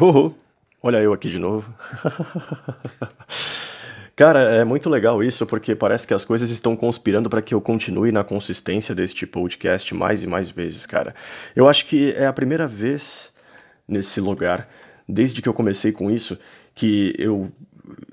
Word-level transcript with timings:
Uhul. 0.00 0.34
Olha 0.82 0.98
eu 0.98 1.12
aqui 1.12 1.30
de 1.30 1.38
novo. 1.38 1.72
Cara, 4.14 4.40
é 4.54 4.64
muito 4.64 4.88
legal 4.88 5.22
isso, 5.22 5.44
porque 5.46 5.74
parece 5.74 6.06
que 6.06 6.14
as 6.14 6.24
coisas 6.24 6.48
estão 6.48 6.74
conspirando 6.74 7.28
para 7.28 7.42
que 7.42 7.54
eu 7.54 7.60
continue 7.60 8.10
na 8.10 8.24
consistência 8.24 8.94
deste 8.94 9.26
podcast 9.26 9.94
mais 9.94 10.22
e 10.22 10.26
mais 10.26 10.50
vezes, 10.50 10.86
cara. 10.86 11.14
Eu 11.54 11.68
acho 11.68 11.84
que 11.84 12.12
é 12.12 12.26
a 12.26 12.32
primeira 12.32 12.66
vez 12.66 13.30
nesse 13.86 14.18
lugar, 14.18 14.66
desde 15.06 15.42
que 15.42 15.48
eu 15.48 15.52
comecei 15.52 15.92
com 15.92 16.10
isso, 16.10 16.38
que 16.74 17.14
eu 17.18 17.52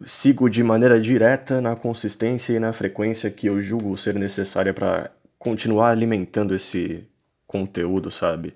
sigo 0.03 0.49
de 0.49 0.61
maneira 0.61 0.99
direta 0.99 1.61
na 1.61 1.73
consistência 1.73 2.51
e 2.51 2.59
na 2.59 2.73
frequência 2.73 3.31
que 3.31 3.47
eu 3.47 3.61
julgo 3.61 3.97
ser 3.97 4.15
necessária 4.15 4.73
para 4.73 5.09
continuar 5.39 5.91
alimentando 5.91 6.53
esse 6.53 7.05
conteúdo, 7.47 8.11
sabe? 8.11 8.53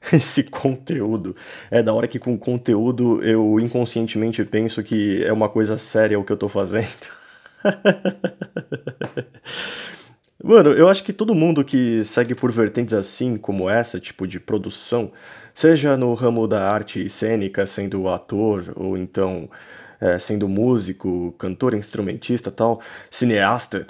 esse 0.12 0.44
conteúdo. 0.44 1.34
É 1.70 1.82
da 1.82 1.92
hora 1.92 2.08
que 2.08 2.18
com 2.18 2.36
conteúdo 2.38 3.22
eu 3.22 3.58
inconscientemente 3.60 4.44
penso 4.44 4.82
que 4.82 5.22
é 5.24 5.32
uma 5.32 5.48
coisa 5.48 5.78
séria 5.78 6.18
o 6.18 6.24
que 6.24 6.32
eu 6.32 6.36
tô 6.36 6.48
fazendo. 6.48 6.88
Mano, 10.42 10.70
eu 10.70 10.88
acho 10.88 11.02
que 11.02 11.12
todo 11.12 11.34
mundo 11.34 11.64
que 11.64 12.04
segue 12.04 12.32
por 12.32 12.52
vertentes 12.52 12.94
assim, 12.94 13.36
como 13.36 13.68
essa, 13.68 13.98
tipo 13.98 14.26
de 14.26 14.38
produção, 14.38 15.10
seja 15.52 15.96
no 15.96 16.14
ramo 16.14 16.46
da 16.46 16.70
arte 16.70 17.08
cênica, 17.08 17.66
sendo 17.66 18.08
ator, 18.08 18.72
ou 18.76 18.96
então 18.96 19.50
é, 20.00 20.16
sendo 20.18 20.48
músico, 20.48 21.34
cantor, 21.38 21.74
instrumentista 21.74 22.52
tal, 22.52 22.80
cineasta, 23.10 23.84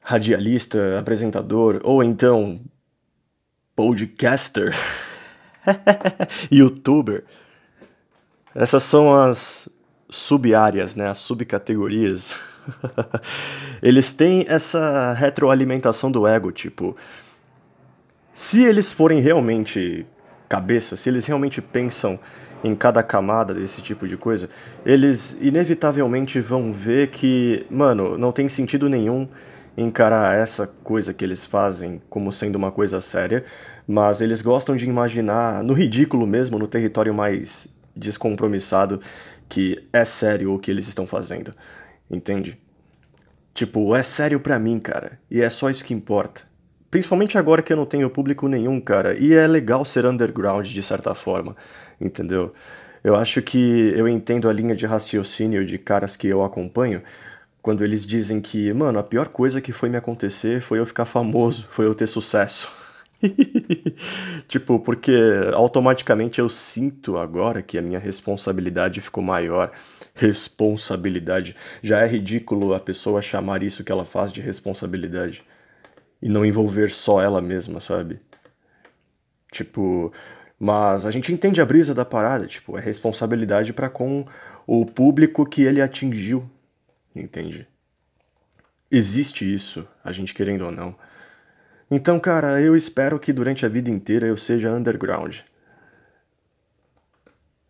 radialista, 0.00 0.98
apresentador, 0.98 1.80
ou 1.82 2.04
então 2.04 2.60
podcaster. 3.74 4.74
youtuber. 6.50 7.24
Essas 8.54 8.82
são 8.82 9.14
as 9.14 9.68
sub-áreas, 10.08 10.94
né, 10.94 11.08
as 11.08 11.18
subcategorias. 11.18 12.36
eles 13.82 14.12
têm 14.12 14.44
essa 14.48 15.12
retroalimentação 15.12 16.10
do 16.10 16.26
ego, 16.26 16.50
tipo, 16.50 16.96
se 18.34 18.62
eles 18.62 18.92
forem 18.92 19.20
realmente 19.20 20.06
cabeça, 20.48 20.96
se 20.96 21.08
eles 21.08 21.26
realmente 21.26 21.62
pensam 21.62 22.18
em 22.62 22.74
cada 22.74 23.02
camada 23.02 23.54
desse 23.54 23.80
tipo 23.80 24.06
de 24.06 24.16
coisa, 24.16 24.48
eles 24.84 25.38
inevitavelmente 25.40 26.40
vão 26.40 26.72
ver 26.72 27.08
que, 27.08 27.64
mano, 27.70 28.18
não 28.18 28.32
tem 28.32 28.48
sentido 28.48 28.88
nenhum 28.88 29.28
encarar 29.76 30.36
essa 30.36 30.66
coisa 30.66 31.14
que 31.14 31.24
eles 31.24 31.46
fazem 31.46 32.02
como 32.10 32.32
sendo 32.32 32.56
uma 32.56 32.70
coisa 32.70 33.00
séria, 33.00 33.44
mas 33.90 34.20
eles 34.20 34.40
gostam 34.40 34.76
de 34.76 34.86
imaginar 34.86 35.64
no 35.64 35.72
ridículo 35.72 36.24
mesmo, 36.24 36.60
no 36.60 36.68
território 36.68 37.12
mais 37.12 37.66
descompromissado, 37.94 39.00
que 39.48 39.84
é 39.92 40.04
sério 40.04 40.54
o 40.54 40.60
que 40.60 40.70
eles 40.70 40.86
estão 40.86 41.04
fazendo. 41.04 41.50
Entende? 42.08 42.56
Tipo, 43.52 43.96
é 43.96 44.02
sério 44.04 44.38
pra 44.38 44.60
mim, 44.60 44.78
cara, 44.78 45.18
e 45.28 45.40
é 45.40 45.50
só 45.50 45.68
isso 45.68 45.84
que 45.84 45.92
importa. 45.92 46.42
Principalmente 46.88 47.36
agora 47.36 47.62
que 47.62 47.72
eu 47.72 47.76
não 47.76 47.84
tenho 47.84 48.08
público 48.08 48.46
nenhum, 48.46 48.80
cara, 48.80 49.18
e 49.18 49.34
é 49.34 49.44
legal 49.44 49.84
ser 49.84 50.06
underground 50.06 50.68
de 50.68 50.82
certa 50.84 51.12
forma, 51.12 51.56
entendeu? 52.00 52.52
Eu 53.02 53.16
acho 53.16 53.42
que 53.42 53.92
eu 53.96 54.06
entendo 54.06 54.48
a 54.48 54.52
linha 54.52 54.76
de 54.76 54.86
raciocínio 54.86 55.66
de 55.66 55.78
caras 55.78 56.14
que 56.14 56.28
eu 56.28 56.44
acompanho, 56.44 57.02
quando 57.60 57.82
eles 57.82 58.06
dizem 58.06 58.40
que, 58.40 58.72
mano, 58.72 59.00
a 59.00 59.02
pior 59.02 59.26
coisa 59.28 59.60
que 59.60 59.72
foi 59.72 59.88
me 59.88 59.96
acontecer 59.96 60.60
foi 60.60 60.78
eu 60.78 60.86
ficar 60.86 61.06
famoso, 61.06 61.66
foi 61.70 61.86
eu 61.86 61.94
ter 61.94 62.06
sucesso. 62.06 62.79
tipo, 64.48 64.78
porque 64.80 65.12
automaticamente 65.54 66.38
eu 66.38 66.48
sinto 66.48 67.18
agora 67.18 67.62
que 67.62 67.78
a 67.78 67.82
minha 67.82 67.98
responsabilidade 67.98 69.00
ficou 69.00 69.22
maior. 69.22 69.70
Responsabilidade. 70.14 71.54
Já 71.82 72.00
é 72.00 72.06
ridículo 72.06 72.74
a 72.74 72.80
pessoa 72.80 73.22
chamar 73.22 73.62
isso 73.62 73.84
que 73.84 73.92
ela 73.92 74.04
faz 74.04 74.32
de 74.32 74.40
responsabilidade 74.40 75.42
e 76.20 76.28
não 76.28 76.44
envolver 76.44 76.90
só 76.90 77.22
ela 77.22 77.40
mesma, 77.40 77.80
sabe? 77.80 78.18
Tipo, 79.50 80.12
mas 80.58 81.06
a 81.06 81.10
gente 81.10 81.32
entende 81.32 81.60
a 81.60 81.66
brisa 81.66 81.94
da 81.94 82.04
parada, 82.04 82.46
tipo, 82.46 82.76
é 82.76 82.80
responsabilidade 82.80 83.72
para 83.72 83.88
com 83.88 84.26
o 84.66 84.84
público 84.84 85.46
que 85.46 85.62
ele 85.62 85.80
atingiu, 85.80 86.48
entende? 87.16 87.66
Existe 88.90 89.50
isso, 89.50 89.86
a 90.04 90.12
gente 90.12 90.34
querendo 90.34 90.66
ou 90.66 90.70
não. 90.70 90.94
Então, 91.90 92.20
cara, 92.20 92.60
eu 92.60 92.76
espero 92.76 93.18
que 93.18 93.32
durante 93.32 93.66
a 93.66 93.68
vida 93.68 93.90
inteira 93.90 94.26
eu 94.26 94.36
seja 94.36 94.70
underground. 94.70 95.38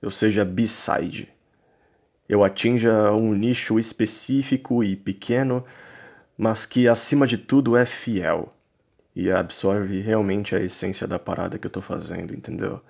Eu 0.02 0.10
seja 0.10 0.44
B-side. 0.44 1.28
Eu 2.28 2.44
atinja 2.44 3.12
um 3.12 3.32
nicho 3.32 3.78
específico 3.78 4.84
e 4.84 4.94
pequeno, 4.94 5.64
mas 6.36 6.66
que 6.66 6.86
acima 6.86 7.26
de 7.26 7.38
tudo 7.38 7.76
é 7.76 7.86
fiel 7.86 8.50
e 9.16 9.30
absorve 9.30 10.00
realmente 10.00 10.54
a 10.54 10.60
essência 10.60 11.06
da 11.06 11.18
parada 11.18 11.58
que 11.58 11.66
eu 11.66 11.70
tô 11.70 11.80
fazendo, 11.80 12.34
entendeu? 12.34 12.80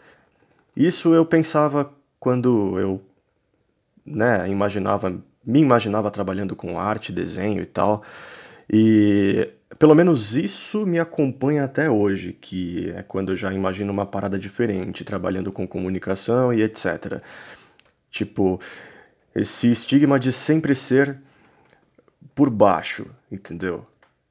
Isso 0.76 1.14
eu 1.14 1.24
pensava 1.24 1.92
quando 2.18 2.78
eu, 2.78 3.02
né, 4.04 4.48
imaginava 4.48 5.10
me 5.44 5.60
imaginava 5.60 6.10
trabalhando 6.10 6.54
com 6.54 6.78
arte, 6.78 7.12
desenho 7.12 7.62
e 7.62 7.66
tal. 7.66 8.02
E 8.68 9.48
pelo 9.80 9.94
menos 9.94 10.36
isso 10.36 10.84
me 10.84 10.98
acompanha 10.98 11.64
até 11.64 11.88
hoje, 11.88 12.34
que 12.34 12.92
é 12.94 13.02
quando 13.02 13.32
eu 13.32 13.36
já 13.36 13.50
imagino 13.50 13.90
uma 13.90 14.04
parada 14.04 14.38
diferente, 14.38 15.04
trabalhando 15.04 15.50
com 15.50 15.66
comunicação 15.66 16.52
e 16.52 16.60
etc. 16.62 17.18
Tipo, 18.10 18.60
esse 19.34 19.72
estigma 19.72 20.20
de 20.20 20.34
sempre 20.34 20.74
ser 20.74 21.16
por 22.34 22.50
baixo, 22.50 23.06
entendeu? 23.32 23.82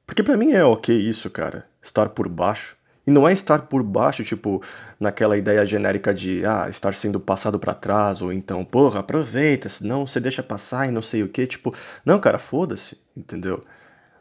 Porque 0.06 0.22
para 0.22 0.36
mim 0.36 0.52
é 0.52 0.64
ok 0.64 0.96
isso, 0.96 1.28
cara, 1.28 1.66
estar 1.82 2.10
por 2.10 2.28
baixo. 2.28 2.76
E 3.04 3.10
não 3.10 3.28
é 3.28 3.32
estar 3.32 3.62
por 3.62 3.82
baixo, 3.82 4.22
tipo, 4.22 4.62
naquela 5.00 5.36
ideia 5.36 5.66
genérica 5.66 6.14
de, 6.14 6.46
ah, 6.46 6.68
estar 6.70 6.94
sendo 6.94 7.18
passado 7.18 7.58
para 7.58 7.74
trás, 7.74 8.22
ou 8.22 8.32
então, 8.32 8.64
porra, 8.64 9.00
aproveita, 9.00 9.68
senão 9.68 10.06
você 10.06 10.20
deixa 10.20 10.44
passar 10.44 10.86
e 10.86 10.92
não 10.92 11.02
sei 11.02 11.24
o 11.24 11.28
que. 11.28 11.44
Tipo, 11.44 11.74
não, 12.04 12.20
cara, 12.20 12.38
foda-se, 12.38 12.96
entendeu? 13.16 13.60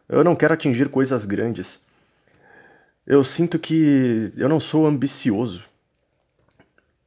Eu 0.10 0.24
não 0.24 0.36
quero 0.36 0.54
atingir 0.54 0.90
coisas 0.90 1.24
grandes. 1.26 1.80
Eu 3.06 3.24
sinto 3.24 3.60
que 3.60 4.32
eu 4.36 4.50
não 4.50 4.60
sou 4.60 4.86
ambicioso. 4.86 5.64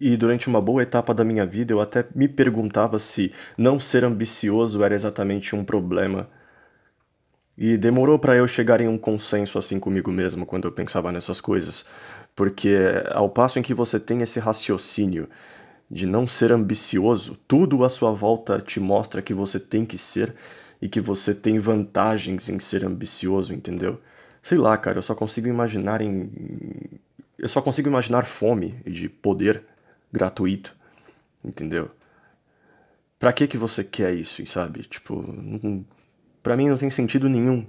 E 0.00 0.16
durante 0.16 0.48
uma 0.48 0.60
boa 0.60 0.82
etapa 0.82 1.12
da 1.12 1.24
minha 1.24 1.44
vida 1.44 1.72
eu 1.72 1.80
até 1.80 2.06
me 2.14 2.28
perguntava 2.28 2.98
se 2.98 3.32
não 3.58 3.78
ser 3.78 4.04
ambicioso 4.04 4.82
era 4.82 4.94
exatamente 4.94 5.54
um 5.54 5.64
problema 5.64 6.28
e 7.56 7.76
demorou 7.76 8.18
para 8.18 8.36
eu 8.36 8.48
chegar 8.48 8.80
em 8.80 8.88
um 8.88 8.98
consenso 8.98 9.58
assim 9.58 9.78
comigo 9.78 10.10
mesmo 10.10 10.46
quando 10.46 10.66
eu 10.66 10.72
pensava 10.72 11.12
nessas 11.12 11.40
coisas, 11.40 11.84
porque 12.34 12.74
ao 13.10 13.28
passo 13.28 13.58
em 13.58 13.62
que 13.62 13.74
você 13.74 14.00
tem 14.00 14.22
esse 14.22 14.40
raciocínio 14.40 15.28
de 15.90 16.06
não 16.06 16.26
ser 16.26 16.50
ambicioso, 16.50 17.38
tudo 17.46 17.84
à 17.84 17.88
sua 17.88 18.10
volta 18.12 18.58
te 18.58 18.80
mostra 18.80 19.22
que 19.22 19.34
você 19.34 19.60
tem 19.60 19.84
que 19.84 19.98
ser 19.98 20.34
e 20.82 20.88
que 20.88 21.00
você 21.00 21.32
tem 21.32 21.60
vantagens 21.60 22.48
em 22.48 22.58
ser 22.58 22.84
ambicioso, 22.84 23.54
entendeu? 23.54 24.00
Sei 24.42 24.58
lá, 24.58 24.76
cara, 24.76 24.98
eu 24.98 25.02
só 25.02 25.14
consigo 25.14 25.46
imaginar 25.46 26.00
em 26.00 26.28
eu 27.38 27.48
só 27.48 27.62
consigo 27.62 27.88
imaginar 27.88 28.24
fome 28.24 28.74
de 28.84 29.08
poder 29.08 29.64
gratuito, 30.12 30.74
entendeu? 31.44 31.88
Pra 33.18 33.32
que 33.32 33.46
que 33.46 33.56
você 33.56 33.84
quer 33.84 34.12
isso, 34.14 34.44
sabe? 34.46 34.82
Tipo, 34.82 35.24
não 35.24 35.84
para 36.42 36.56
mim 36.56 36.68
não 36.68 36.76
tem 36.76 36.90
sentido 36.90 37.28
nenhum. 37.28 37.64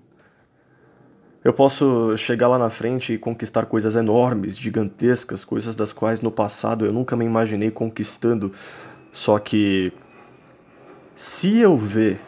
Eu 1.44 1.54
posso 1.54 2.18
chegar 2.18 2.48
lá 2.48 2.58
na 2.58 2.70
frente 2.70 3.14
e 3.14 3.18
conquistar 3.20 3.68
coisas 3.68 3.96
enormes, 3.96 4.58
gigantescas, 4.58 5.46
coisas 5.46 5.76
das 5.76 5.94
quais 5.94 6.22
no 6.22 6.32
passado 6.32 6.86
eu 6.86 6.94
nunca 6.94 7.16
me 7.16 7.26
imaginei 7.26 7.70
conquistando. 7.70 8.52
Só 9.12 9.38
que 9.38 9.94
se 11.16 11.58
eu 11.58 11.78
ver 11.78 12.20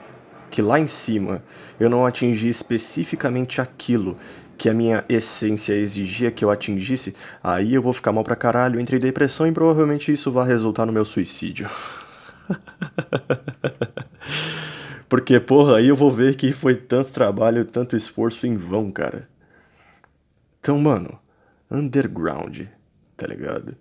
que 0.56 0.62
lá 0.62 0.80
em 0.80 0.88
cima 0.88 1.44
eu 1.78 1.90
não 1.90 2.06
atingi 2.06 2.48
especificamente 2.48 3.60
aquilo 3.60 4.16
que 4.58 4.70
a 4.70 4.74
minha 4.74 5.04
essência 5.10 5.74
exigia 5.74 6.32
que 6.32 6.46
eu 6.46 6.50
atingisse, 6.50 7.14
aí 7.44 7.74
eu 7.74 7.82
vou 7.82 7.92
ficar 7.92 8.14
mal 8.14 8.24
pra 8.24 8.38
caralho, 8.38 8.80
entre 8.80 8.98
depressão 8.98 9.46
e 9.46 9.52
provavelmente 9.52 10.14
isso 10.14 10.32
vai 10.32 10.48
resultar 10.48 10.86
no 10.86 10.94
meu 10.94 11.04
suicídio. 11.04 11.70
Porque, 15.10 15.42
porra, 15.42 15.76
aí 15.76 15.90
eu 15.90 15.96
vou 15.96 16.10
ver 16.10 16.38
que 16.38 16.54
foi 16.54 16.74
tanto 16.74 17.12
trabalho, 17.12 17.66
tanto 17.66 17.98
esforço 17.98 18.48
em 18.48 18.56
vão, 18.56 18.90
cara. 18.90 19.28
Então, 20.62 20.80
mano, 20.80 21.20
underground, 21.70 22.62
tá 23.18 23.28
ligado? 23.28 23.76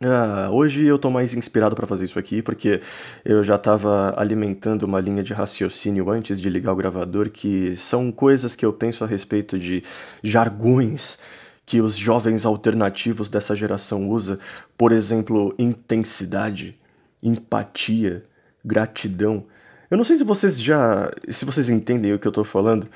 Ah, 0.00 0.48
hoje 0.50 0.84
eu 0.84 0.98
tô 0.98 1.08
mais 1.08 1.34
inspirado 1.34 1.76
para 1.76 1.86
fazer 1.86 2.04
isso 2.04 2.18
aqui 2.18 2.42
porque 2.42 2.80
eu 3.24 3.44
já 3.44 3.56
tava 3.56 4.12
alimentando 4.18 4.82
uma 4.82 5.00
linha 5.00 5.22
de 5.22 5.32
raciocínio 5.32 6.10
antes 6.10 6.40
de 6.40 6.50
ligar 6.50 6.72
o 6.72 6.76
gravador 6.76 7.30
que 7.30 7.76
são 7.76 8.10
coisas 8.10 8.56
que 8.56 8.66
eu 8.66 8.72
penso 8.72 9.04
a 9.04 9.06
respeito 9.06 9.58
de 9.58 9.82
jargões 10.22 11.16
que 11.64 11.80
os 11.80 11.96
jovens 11.96 12.44
alternativos 12.44 13.28
dessa 13.28 13.54
geração 13.56 14.08
usa, 14.10 14.38
por 14.76 14.92
exemplo, 14.92 15.54
intensidade, 15.58 16.78
empatia, 17.22 18.22
gratidão. 18.64 19.46
Eu 19.90 19.96
não 19.96 20.04
sei 20.04 20.16
se 20.16 20.24
vocês 20.24 20.60
já, 20.60 21.10
se 21.28 21.44
vocês 21.44 21.70
entendem 21.70 22.12
o 22.12 22.18
que 22.18 22.28
eu 22.28 22.32
tô 22.32 22.44
falando, 22.44 22.86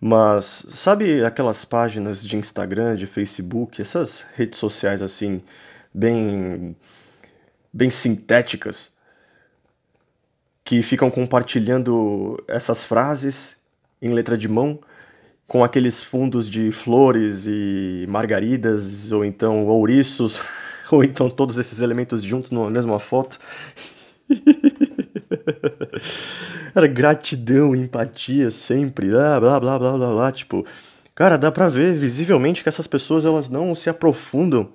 mas 0.00 0.66
sabe 0.70 1.24
aquelas 1.24 1.64
páginas 1.64 2.24
de 2.24 2.36
Instagram, 2.36 2.96
de 2.96 3.06
Facebook, 3.06 3.80
essas 3.80 4.24
redes 4.34 4.58
sociais 4.58 5.02
assim, 5.02 5.40
bem 5.92 6.76
bem 7.72 7.90
sintéticas, 7.90 8.92
que 10.64 10.82
ficam 10.82 11.10
compartilhando 11.10 12.42
essas 12.48 12.84
frases 12.84 13.56
em 14.02 14.12
letra 14.12 14.36
de 14.36 14.48
mão 14.48 14.78
com 15.46 15.64
aqueles 15.64 16.02
fundos 16.02 16.48
de 16.48 16.70
flores 16.70 17.46
e 17.46 18.06
margaridas, 18.08 19.10
ou 19.10 19.24
então 19.24 19.66
ouriços, 19.66 20.40
ou 20.90 21.02
então 21.02 21.28
todos 21.28 21.58
esses 21.58 21.80
elementos 21.80 22.22
juntos 22.22 22.52
numa 22.52 22.70
mesma 22.70 23.00
foto. 23.00 23.38
Cara, 26.72 26.86
gratidão, 26.86 27.74
empatia 27.74 28.48
sempre, 28.52 29.12
ah, 29.12 29.40
blá, 29.40 29.58
blá, 29.58 29.78
blá, 29.78 29.96
blá, 29.96 30.12
blá, 30.12 30.32
tipo... 30.32 30.64
Cara, 31.16 31.36
dá 31.36 31.50
pra 31.50 31.68
ver 31.68 31.98
visivelmente 31.98 32.62
que 32.62 32.68
essas 32.68 32.86
pessoas, 32.86 33.24
elas 33.24 33.48
não 33.48 33.74
se 33.74 33.90
aprofundam 33.90 34.72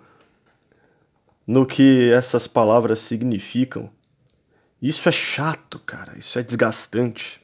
no 1.45 1.65
que 1.65 2.11
essas 2.11 2.47
palavras 2.47 2.99
significam. 2.99 3.89
Isso 4.81 5.07
é 5.07 5.11
chato, 5.11 5.79
cara, 5.79 6.17
isso 6.17 6.37
é 6.37 6.43
desgastante. 6.43 7.41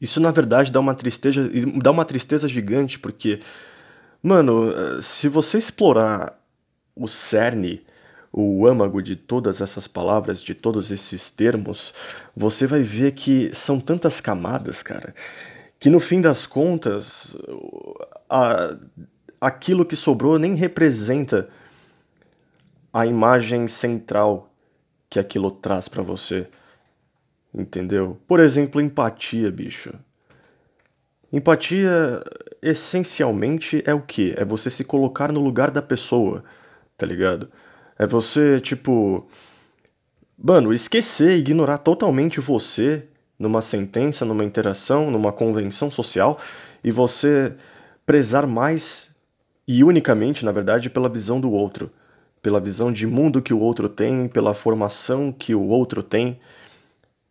Isso 0.00 0.20
na 0.20 0.30
verdade 0.30 0.72
dá 0.72 0.80
uma 0.80 0.94
tristeza, 0.94 1.48
dá 1.82 1.90
uma 1.90 2.04
tristeza 2.04 2.48
gigante, 2.48 2.98
porque 2.98 3.40
mano, 4.22 4.72
se 5.00 5.28
você 5.28 5.58
explorar 5.58 6.38
o 6.94 7.08
cerne 7.08 7.84
o 8.32 8.66
âmago 8.66 9.02
de 9.02 9.14
todas 9.14 9.60
essas 9.60 9.86
palavras, 9.86 10.42
de 10.42 10.54
todos 10.54 10.90
esses 10.90 11.28
termos, 11.28 11.92
você 12.34 12.66
vai 12.66 12.82
ver 12.82 13.12
que 13.12 13.50
são 13.52 13.78
tantas 13.78 14.20
camadas, 14.20 14.82
cara, 14.82 15.14
que 15.78 15.90
no 15.90 16.00
fim 16.00 16.20
das 16.20 16.46
contas, 16.46 17.36
a, 18.30 18.74
aquilo 19.38 19.84
que 19.84 19.94
sobrou 19.94 20.38
nem 20.38 20.54
representa 20.54 21.48
a 22.92 23.06
imagem 23.06 23.66
central 23.68 24.52
que 25.08 25.18
aquilo 25.18 25.50
traz 25.50 25.88
para 25.88 26.02
você. 26.02 26.46
Entendeu? 27.54 28.18
Por 28.26 28.40
exemplo, 28.40 28.80
empatia, 28.80 29.50
bicho. 29.50 29.92
Empatia 31.32 32.22
essencialmente 32.60 33.82
é 33.86 33.94
o 33.94 34.00
que? 34.00 34.34
É 34.36 34.44
você 34.44 34.70
se 34.70 34.84
colocar 34.84 35.32
no 35.32 35.40
lugar 35.40 35.70
da 35.70 35.82
pessoa, 35.82 36.44
tá 36.96 37.06
ligado? 37.06 37.48
É 37.98 38.06
você, 38.06 38.60
tipo. 38.60 39.28
Mano, 40.36 40.72
esquecer, 40.72 41.38
ignorar 41.38 41.78
totalmente 41.78 42.40
você 42.40 43.06
numa 43.38 43.62
sentença, 43.62 44.24
numa 44.24 44.44
interação, 44.44 45.10
numa 45.10 45.32
convenção 45.32 45.90
social 45.90 46.38
e 46.82 46.90
você 46.90 47.56
prezar 48.04 48.46
mais 48.46 49.10
e 49.66 49.84
unicamente, 49.84 50.44
na 50.44 50.52
verdade, 50.52 50.90
pela 50.90 51.08
visão 51.08 51.40
do 51.40 51.50
outro, 51.50 51.90
pela 52.42 52.60
visão 52.60 52.92
de 52.92 53.06
mundo 53.06 53.40
que 53.40 53.54
o 53.54 53.60
outro 53.60 53.88
tem, 53.88 54.26
pela 54.26 54.52
formação 54.52 55.30
que 55.30 55.54
o 55.54 55.62
outro 55.62 56.02
tem, 56.02 56.40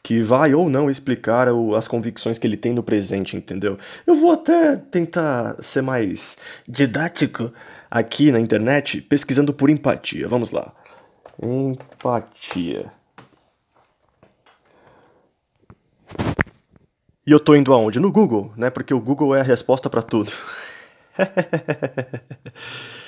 que 0.02 0.22
vai 0.22 0.54
ou 0.56 0.70
não 0.70 0.90
explicar 0.90 1.48
as 1.78 1.88
convicções 1.88 2.40
que 2.40 2.48
ele 2.48 2.58
tem 2.58 2.74
no 2.74 2.82
presente, 2.82 3.36
entendeu? 3.36 3.78
Eu 4.08 4.16
vou 4.16 4.32
até 4.32 4.78
tentar 4.78 5.56
ser 5.62 5.82
mais 5.82 6.38
didático 6.68 7.52
aqui 7.90 8.32
na 8.32 8.40
internet 8.40 9.02
pesquisando 9.02 9.54
por 9.54 9.70
empatia. 9.70 10.28
Vamos 10.28 10.50
lá. 10.50 10.74
Empatia. 11.44 12.92
E 17.28 17.32
eu 17.32 17.40
tô 17.40 17.54
indo 17.54 17.72
aonde? 17.72 18.00
No 18.00 18.12
Google, 18.12 18.52
né? 18.58 18.70
Porque 18.70 18.94
o 18.94 19.00
Google 19.00 19.36
é 19.36 19.42
a 19.42 19.44
resposta 19.44 19.90
para 19.90 20.02
tudo. 20.02 20.32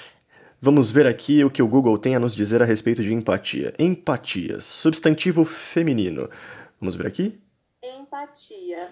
Vamos 0.65 0.89
ver 0.89 1.05
aqui 1.05 1.43
o 1.43 1.49
que 1.49 1.61
o 1.61 1.67
Google 1.67 1.97
tem 1.97 2.15
a 2.15 2.19
nos 2.21 2.33
dizer 2.33 2.61
a 2.61 2.65
respeito 2.65 3.03
de 3.03 3.13
empatia. 3.13 3.73
Empatia, 3.77 4.61
substantivo 4.61 5.43
feminino. 5.43 6.29
Vamos 6.79 6.95
ver 6.95 7.05
aqui? 7.05 7.37
Empatia 7.83 8.87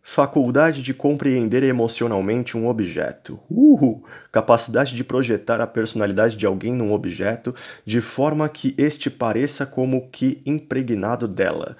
Faculdade 0.00 0.82
de 0.82 0.94
compreender 0.94 1.62
emocionalmente 1.62 2.56
um 2.56 2.66
objeto. 2.66 3.38
Uhul! 3.50 4.02
Capacidade 4.32 4.96
de 4.96 5.04
projetar 5.04 5.60
a 5.60 5.66
personalidade 5.66 6.36
de 6.36 6.46
alguém 6.46 6.72
num 6.72 6.90
objeto 6.90 7.54
de 7.84 8.00
forma 8.00 8.48
que 8.48 8.74
este 8.78 9.10
pareça 9.10 9.66
como 9.66 10.08
que 10.08 10.40
impregnado 10.46 11.28
dela. 11.28 11.76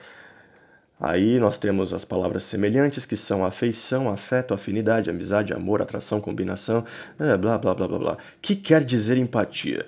Aí 1.01 1.41
nós 1.41 1.57
temos 1.57 1.95
as 1.95 2.05
palavras 2.05 2.43
semelhantes 2.43 3.07
que 3.07 3.17
são 3.17 3.45
afeição, 3.45 4.09
afeto, 4.09 4.53
afinidade, 4.53 5.09
amizade, 5.09 5.55
amor, 5.55 5.81
atração, 5.81 6.21
combinação, 6.21 6.85
é, 7.19 7.37
blá 7.37 7.57
blá 7.57 7.75
blá 7.75 7.89
blá 7.89 7.99
blá. 7.99 8.19
Que 8.43 8.55
quer 8.55 8.85
dizer 8.85 9.17
empatia? 9.17 9.87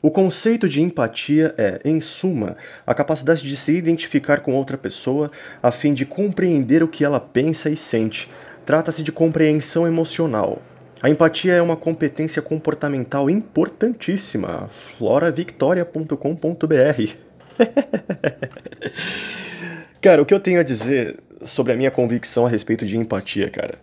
O 0.00 0.10
conceito 0.10 0.68
de 0.68 0.80
empatia 0.80 1.54
é, 1.58 1.80
em 1.84 2.00
suma, 2.00 2.56
a 2.86 2.94
capacidade 2.94 3.42
de 3.42 3.56
se 3.56 3.72
identificar 3.72 4.40
com 4.40 4.54
outra 4.54 4.78
pessoa 4.78 5.30
a 5.62 5.70
fim 5.70 5.92
de 5.92 6.06
compreender 6.06 6.82
o 6.82 6.88
que 6.88 7.04
ela 7.04 7.20
pensa 7.20 7.68
e 7.68 7.76
sente. 7.76 8.30
Trata-se 8.64 9.02
de 9.02 9.12
compreensão 9.12 9.86
emocional. 9.86 10.62
A 11.02 11.10
empatia 11.10 11.54
é 11.54 11.60
uma 11.60 11.76
competência 11.76 12.40
comportamental 12.40 13.28
importantíssima. 13.28 14.70
floravictoria.com.br 14.96 17.26
Cara, 20.00 20.22
o 20.22 20.26
que 20.26 20.34
eu 20.34 20.40
tenho 20.40 20.60
a 20.60 20.62
dizer 20.62 21.18
sobre 21.42 21.72
a 21.72 21.76
minha 21.76 21.90
convicção 21.90 22.46
a 22.46 22.48
respeito 22.48 22.86
de 22.86 22.96
empatia, 22.96 23.50
cara? 23.50 23.80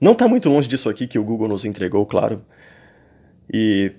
Não 0.00 0.14
tá 0.14 0.28
muito 0.28 0.48
longe 0.48 0.68
disso 0.68 0.88
aqui 0.88 1.06
que 1.06 1.18
o 1.18 1.24
Google 1.24 1.48
nos 1.48 1.64
entregou, 1.64 2.04
claro. 2.06 2.42
E 3.52 3.92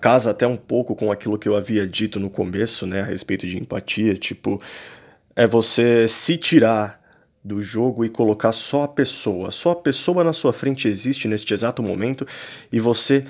casa 0.00 0.30
até 0.30 0.46
um 0.46 0.56
pouco 0.56 0.94
com 0.94 1.10
aquilo 1.10 1.38
que 1.38 1.48
eu 1.48 1.56
havia 1.56 1.86
dito 1.86 2.20
no 2.20 2.28
começo, 2.28 2.86
né, 2.86 3.00
a 3.00 3.04
respeito 3.04 3.46
de 3.46 3.56
empatia, 3.56 4.14
tipo, 4.14 4.60
é 5.34 5.46
você 5.46 6.06
se 6.06 6.36
tirar 6.36 7.00
do 7.42 7.62
jogo 7.62 8.04
e 8.04 8.08
colocar 8.08 8.52
só 8.52 8.84
a 8.84 8.88
pessoa. 8.88 9.50
Só 9.50 9.70
a 9.70 9.76
pessoa 9.76 10.24
na 10.24 10.32
sua 10.32 10.52
frente 10.52 10.88
existe 10.88 11.28
neste 11.28 11.52
exato 11.54 11.82
momento 11.82 12.26
e 12.72 12.80
você 12.80 13.24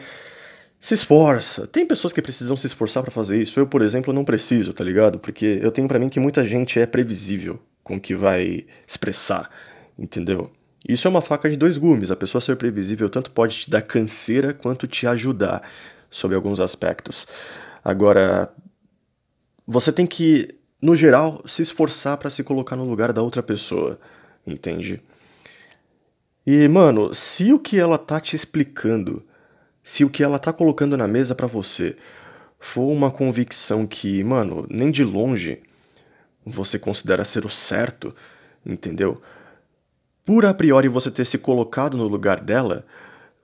se 0.85 0.93
esforça. 0.93 1.67
Tem 1.67 1.87
pessoas 1.87 2.13
que 2.13 2.21
precisam 2.21 2.59
se 2.59 2.67
esforçar 2.67 3.03
para 3.03 3.11
fazer 3.11 3.41
isso. 3.41 3.59
Eu, 3.59 3.67
por 3.67 3.81
exemplo, 3.81 4.13
não 4.13 4.23
preciso, 4.23 4.75
tá 4.75 4.85
ligado? 4.85 5.19
Porque 5.19 5.59
eu 5.63 5.73
tenho 5.73 5.89
para 5.89 5.99
mim 5.99 6.11
que 6.11 6.21
muita 6.21 6.45
gente 6.45 6.79
é 6.79 6.85
previsível 6.85 7.59
com 7.83 7.97
o 7.97 8.01
que 8.01 8.15
vai 8.15 8.67
expressar, 8.87 9.49
entendeu? 9.99 10.53
Isso 10.87 11.09
é 11.09 11.11
uma 11.11 11.23
faca 11.23 11.49
de 11.49 11.57
dois 11.57 11.79
gumes. 11.79 12.11
A 12.11 12.17
pessoa 12.17 12.39
ser 12.39 12.57
previsível 12.57 13.09
tanto 13.09 13.31
pode 13.31 13.61
te 13.61 13.71
dar 13.71 13.81
canseira 13.81 14.53
quanto 14.53 14.87
te 14.87 15.07
ajudar 15.07 15.67
sobre 16.11 16.37
alguns 16.37 16.61
aspectos. 16.61 17.27
Agora, 17.83 18.53
você 19.67 19.91
tem 19.91 20.07
que, 20.07 20.55
no 20.83 20.95
geral, 20.95 21.43
se 21.47 21.63
esforçar 21.63 22.19
para 22.19 22.29
se 22.29 22.45
colocar 22.45 22.77
no 22.77 22.85
lugar 22.85 23.11
da 23.11 23.23
outra 23.23 23.43
pessoa, 23.43 23.99
entende? 24.47 25.01
E, 26.47 26.69
mano, 26.69 27.15
se 27.15 27.55
o 27.55 27.59
que 27.59 27.79
ela 27.79 27.97
tá 27.97 28.21
te 28.21 28.37
explicando, 28.37 29.25
se 29.85 30.03
o 30.03 30.09
que 30.09 30.25
ela 30.25 30.39
tá 30.39 30.51
colocando 30.51 30.97
na 30.97 31.07
mesa 31.07 31.35
para 31.35 31.47
você 31.47 31.95
for 32.59 32.91
uma 32.91 33.11
convicção 33.11 33.87
que, 33.87 34.25
mano, 34.25 34.67
nem 34.71 34.91
de 34.91 35.05
longe 35.05 35.61
você 36.45 36.79
considera 36.79 37.25
ser 37.25 37.45
o 37.45 37.51
certo, 37.51 38.15
entendeu? 38.65 39.21
Por 40.25 40.47
a 40.47 40.55
priori 40.55 40.89
você 40.89 41.11
ter 41.11 41.27
se 41.27 41.37
colocado 41.37 41.99
no 41.99 42.09
lugar 42.09 42.41
dela, 42.41 42.87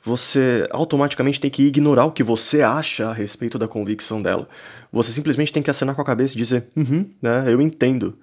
você 0.03 0.67
automaticamente 0.71 1.39
tem 1.39 1.51
que 1.51 1.63
ignorar 1.63 2.07
o 2.07 2.13
que 2.13 2.23
você 2.23 2.63
acha 2.63 3.09
a 3.09 3.13
respeito 3.13 3.59
da 3.59 3.69
convicção 3.69 4.23
dela. 4.23 4.49
Você 4.91 5.13
simplesmente 5.13 5.53
tem 5.53 5.63
que 5.63 5.71
acenar 5.71 5.95
com 5.95 6.01
a 6.01 6.07
cabeça 6.07 6.35
e 6.35 6.39
dizer: 6.39 6.69
Uhum, 6.75 7.11
né, 7.21 7.45
eu 7.47 7.61
entendo. 7.61 8.19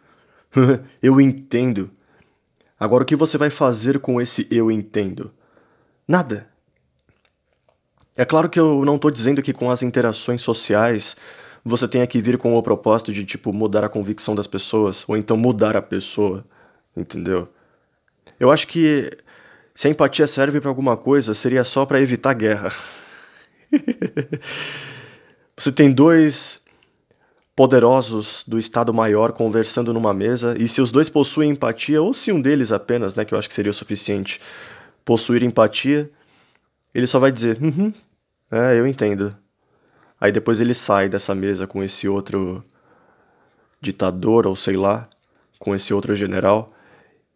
eu 1.04 1.22
entendo. 1.22 1.92
Agora, 2.80 3.04
o 3.04 3.06
que 3.06 3.16
você 3.16 3.38
vai 3.38 3.52
fazer 3.52 4.00
com 4.00 4.20
esse 4.20 4.48
eu 4.50 4.72
entendo? 4.72 5.32
Nada. 6.08 6.48
É 8.18 8.26
claro 8.26 8.50
que 8.50 8.60
eu 8.60 8.84
não 8.84 8.96
estou 8.96 9.12
dizendo 9.12 9.44
que 9.44 9.54
com 9.54 9.70
as 9.70 9.84
interações 9.84 10.42
sociais 10.42 11.16
você 11.64 11.88
tenha 11.88 12.08
que 12.08 12.20
vir 12.20 12.38
com 12.38 12.56
o 12.56 12.64
propósito 12.64 13.14
de, 13.14 13.24
tipo, 13.24 13.54
mudar 13.54 13.84
a 13.84 13.90
convicção 13.90 14.34
das 14.34 14.48
pessoas, 14.48 15.06
ou 15.08 15.16
então 15.16 15.38
mudar 15.38 15.78
a 15.78 15.82
pessoa, 15.82 16.44
entendeu? 16.96 17.48
Eu 18.40 18.50
acho 18.50 18.68
que 18.68 19.16
se 19.76 19.88
a 19.88 19.92
empatia 19.92 20.26
serve 20.26 20.60
para 20.60 20.70
alguma 20.70 20.98
coisa, 20.98 21.34
seria 21.36 21.64
só 21.64 21.86
para 21.86 22.02
evitar 22.02 22.34
guerra. 22.34 22.70
Você 25.56 25.72
tem 25.72 25.92
dois 25.92 26.60
poderosos 27.56 28.44
do 28.48 28.58
Estado 28.58 28.94
Maior 28.94 29.32
conversando 29.34 29.94
numa 29.94 30.14
mesa, 30.14 30.56
e 30.60 30.68
se 30.68 30.82
os 30.82 30.92
dois 30.92 31.10
possuem 31.10 31.52
empatia, 31.52 32.02
ou 32.02 32.14
se 32.14 32.32
um 32.32 32.42
deles 32.42 32.72
apenas, 32.72 33.14
né, 33.14 33.26
que 33.26 33.34
eu 33.34 33.38
acho 33.38 33.48
que 33.48 33.54
seria 33.54 33.72
o 33.72 33.74
suficiente, 33.74 34.40
possuir 35.04 35.44
empatia, 35.44 36.10
ele 36.94 37.08
só 37.08 37.20
vai 37.20 37.32
dizer, 37.32 37.62
uhum, 37.62 37.94
é, 38.52 38.80
eu 38.80 38.88
entendo. 38.88 39.36
Aí 40.20 40.32
depois 40.32 40.60
ele 40.60 40.74
sai 40.74 41.10
dessa 41.10 41.36
mesa 41.36 41.68
com 41.68 41.84
esse 41.84 42.08
outro 42.08 42.64
ditador, 43.80 44.48
ou 44.48 44.56
sei 44.56 44.76
lá, 44.76 45.08
com 45.60 45.76
esse 45.76 45.94
outro 45.94 46.16
general. 46.16 46.72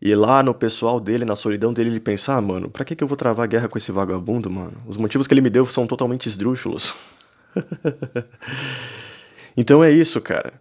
E 0.01 0.15
lá 0.15 0.41
no 0.41 0.53
pessoal 0.53 0.99
dele, 0.99 1.23
na 1.23 1.35
solidão 1.35 1.71
dele, 1.71 1.91
ele 1.91 1.99
pensa: 1.99 2.33
ah, 2.33 2.41
mano, 2.41 2.69
pra 2.69 2.83
que, 2.83 2.95
que 2.95 3.03
eu 3.03 3.07
vou 3.07 3.17
travar 3.17 3.47
guerra 3.47 3.67
com 3.67 3.77
esse 3.77 3.91
vagabundo, 3.91 4.49
mano? 4.49 4.81
Os 4.87 4.97
motivos 4.97 5.27
que 5.27 5.33
ele 5.33 5.41
me 5.41 5.49
deu 5.49 5.65
são 5.67 5.85
totalmente 5.85 6.27
esdrúxulos. 6.27 6.95
então 9.55 9.83
é 9.83 9.91
isso, 9.91 10.19
cara. 10.19 10.53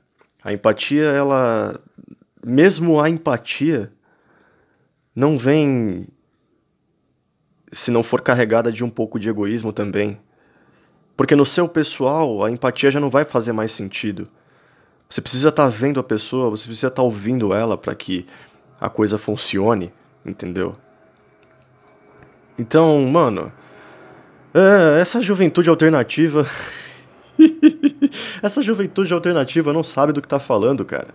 A 0.43 0.53
empatia, 0.53 1.05
ela. 1.05 1.81
Mesmo 2.47 3.01
a 3.01 3.09
empatia 3.09 3.91
não 5.15 5.39
vem. 5.39 6.07
Se 7.73 7.91
não 7.91 8.03
for 8.03 8.21
carregada 8.21 8.71
de 8.71 8.85
um 8.85 8.91
pouco 8.91 9.19
de 9.19 9.31
egoísmo 9.31 9.73
também. 9.73 10.19
Porque 11.21 11.37
no 11.37 11.45
seu 11.45 11.69
pessoal, 11.69 12.43
a 12.43 12.51
empatia 12.51 12.91
já 12.91 12.99
não 12.99 13.11
vai 13.11 13.27
fazer 13.27 13.53
mais 13.53 13.73
sentido. 13.73 14.25
Você 15.07 15.21
precisa 15.21 15.51
estar 15.51 15.65
tá 15.65 15.69
vendo 15.69 16.01
a 16.01 16.03
pessoa, 16.03 16.49
você 16.49 16.65
precisa 16.65 16.87
estar 16.87 16.97
tá 16.97 17.03
ouvindo 17.03 17.53
ela 17.53 17.77
para 17.77 17.95
que 17.95 18.25
a 18.81 18.89
coisa 18.89 19.19
funcione, 19.19 19.93
entendeu? 20.25 20.73
Então, 22.59 23.03
mano, 23.03 23.53
é, 24.55 24.99
essa 24.99 25.21
juventude 25.21 25.69
alternativa. 25.69 26.47
essa 28.43 28.63
juventude 28.63 29.13
alternativa 29.13 29.75
não 29.75 29.83
sabe 29.83 30.15
do 30.15 30.23
que 30.23 30.29
tá 30.29 30.39
falando, 30.39 30.87
cara. 30.87 31.09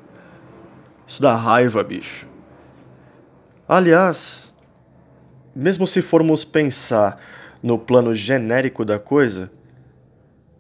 Isso 1.08 1.20
dá 1.20 1.34
raiva, 1.36 1.84
bicho. 1.84 2.28
Aliás, 3.68 4.54
mesmo 5.56 5.88
se 5.88 6.00
formos 6.04 6.46
pensar 6.46 7.20
no 7.64 7.80
plano 7.80 8.14
genérico 8.14 8.86
da 8.86 9.00
coisa, 9.00 9.50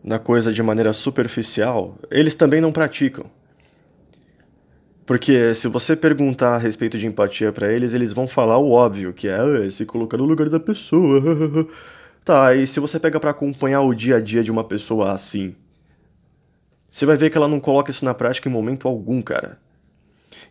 na 0.05 0.19
coisa 0.19 0.53
de 0.53 0.61
maneira 0.61 0.93
superficial, 0.93 1.97
eles 2.11 2.35
também 2.35 2.61
não 2.61 2.71
praticam. 2.71 3.25
Porque 5.03 5.53
se 5.55 5.67
você 5.67 5.95
perguntar 5.95 6.55
a 6.55 6.57
respeito 6.59 6.97
de 6.97 7.07
empatia 7.07 7.51
para 7.51 7.71
eles, 7.71 7.93
eles 7.93 8.13
vão 8.13 8.27
falar 8.27 8.57
o 8.59 8.69
óbvio, 8.69 9.13
que 9.13 9.27
é 9.27 9.35
ah, 9.35 9.69
se 9.69 9.83
colocar 9.83 10.17
no 10.17 10.25
lugar 10.25 10.47
da 10.47 10.59
pessoa. 10.59 11.67
tá, 12.23 12.53
e 12.55 12.67
se 12.67 12.79
você 12.79 12.99
pega 12.99 13.19
para 13.19 13.31
acompanhar 13.31 13.81
o 13.81 13.95
dia 13.95 14.17
a 14.17 14.21
dia 14.21 14.43
de 14.43 14.51
uma 14.51 14.63
pessoa 14.63 15.11
assim, 15.11 15.55
você 16.89 17.05
vai 17.05 17.17
ver 17.17 17.31
que 17.31 17.37
ela 17.37 17.47
não 17.47 17.59
coloca 17.59 17.89
isso 17.89 18.05
na 18.05 18.13
prática 18.13 18.47
em 18.47 18.51
momento 18.51 18.87
algum, 18.87 19.21
cara. 19.23 19.59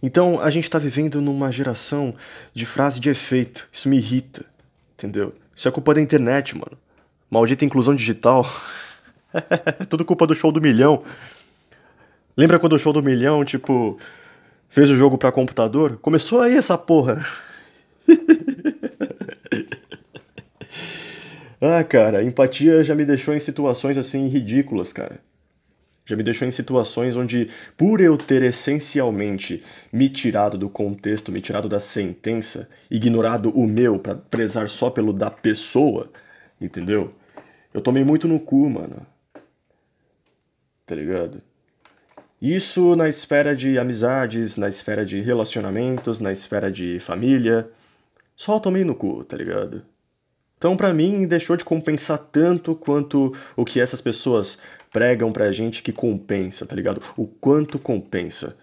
Então, 0.03 0.41
a 0.41 0.51
gente 0.51 0.69
tá 0.69 0.79
vivendo 0.79 1.21
numa 1.21 1.53
geração 1.53 2.15
de 2.53 2.67
frase 2.67 2.99
de 2.99 3.09
efeito. 3.09 3.69
Isso 3.73 3.89
me 3.89 3.99
irrita, 3.99 4.45
entendeu? 4.95 5.33
Isso 5.55 5.69
é 5.69 5.71
culpa 5.71 5.95
da 5.95 6.01
internet, 6.01 6.57
mano. 6.57 6.77
Maldita 7.31 7.65
inclusão 7.65 7.95
digital. 7.95 8.45
Tudo 9.89 10.05
culpa 10.05 10.27
do 10.27 10.35
show 10.35 10.53
do 10.53 10.61
milhão. 10.61 11.03
Lembra 12.37 12.59
quando 12.59 12.75
o 12.75 12.79
show 12.79 12.93
do 12.93 13.03
milhão, 13.03 13.45
tipo, 13.45 13.99
fez 14.69 14.91
o 14.91 14.97
jogo 14.97 15.17
para 15.17 15.33
computador? 15.33 15.99
Começou 15.99 16.41
aí 16.41 16.57
essa 16.57 16.77
porra. 16.77 17.25
ah, 21.61 21.85
cara, 21.85 22.23
empatia 22.23 22.83
já 22.83 22.95
me 22.95 23.05
deixou 23.05 23.35
em 23.35 23.41
situações 23.41 23.97
assim 23.97 24.27
ridículas, 24.27 24.93
cara. 24.93 25.21
Já 26.07 26.17
me 26.17 26.23
deixou 26.23 26.47
em 26.47 26.51
situações 26.51 27.17
onde, 27.17 27.49
por 27.79 27.99
eu 27.99 28.19
ter 28.19 28.43
essencialmente 28.43 29.63
me 29.91 30.11
tirado 30.11 30.59
do 30.59 30.69
contexto, 30.69 31.33
me 31.33 31.41
tirado 31.41 31.67
da 31.67 31.81
sentença, 31.81 32.69
ignorado 32.91 33.49
o 33.51 33.67
meu 33.67 33.99
para 33.99 34.15
prezar 34.15 34.69
só 34.69 34.91
pelo 34.91 35.15
da 35.15 35.31
pessoa, 35.31 36.11
entendeu? 36.61 37.15
Eu 37.73 37.81
tomei 37.81 38.05
muito 38.05 38.29
no 38.29 38.39
cu, 38.39 38.69
mano 38.69 39.14
tá 40.87 40.95
ligado? 40.95 41.43
Isso 42.41 42.95
na 42.95 43.09
esfera 43.09 43.57
de 43.57 43.79
amizades, 43.79 44.57
na 44.57 44.69
esfera 44.69 45.05
de 45.05 45.21
relacionamentos, 45.21 46.21
na 46.21 46.31
esfera 46.31 46.71
de 46.71 47.01
família. 47.01 47.69
Só 48.37 48.59
tomei 48.59 48.85
no 48.85 48.95
cu, 48.95 49.25
tá 49.25 49.37
ligado? 49.37 49.83
Então, 50.59 50.77
para 50.77 50.93
mim, 50.93 51.27
deixou 51.27 51.57
de 51.57 51.65
compensar 51.65 52.19
tanto 52.19 52.75
quanto 52.75 53.35
o 53.57 53.65
que 53.65 53.81
essas 53.81 54.01
pessoas 54.01 54.59
pregam 54.93 55.33
pra 55.33 55.53
gente 55.53 55.83
que 55.83 55.93
compensa, 55.93 56.65
tá 56.65 56.75
ligado? 56.75 57.03
O 57.17 57.27
quanto 57.27 57.79
compensa. 57.79 58.57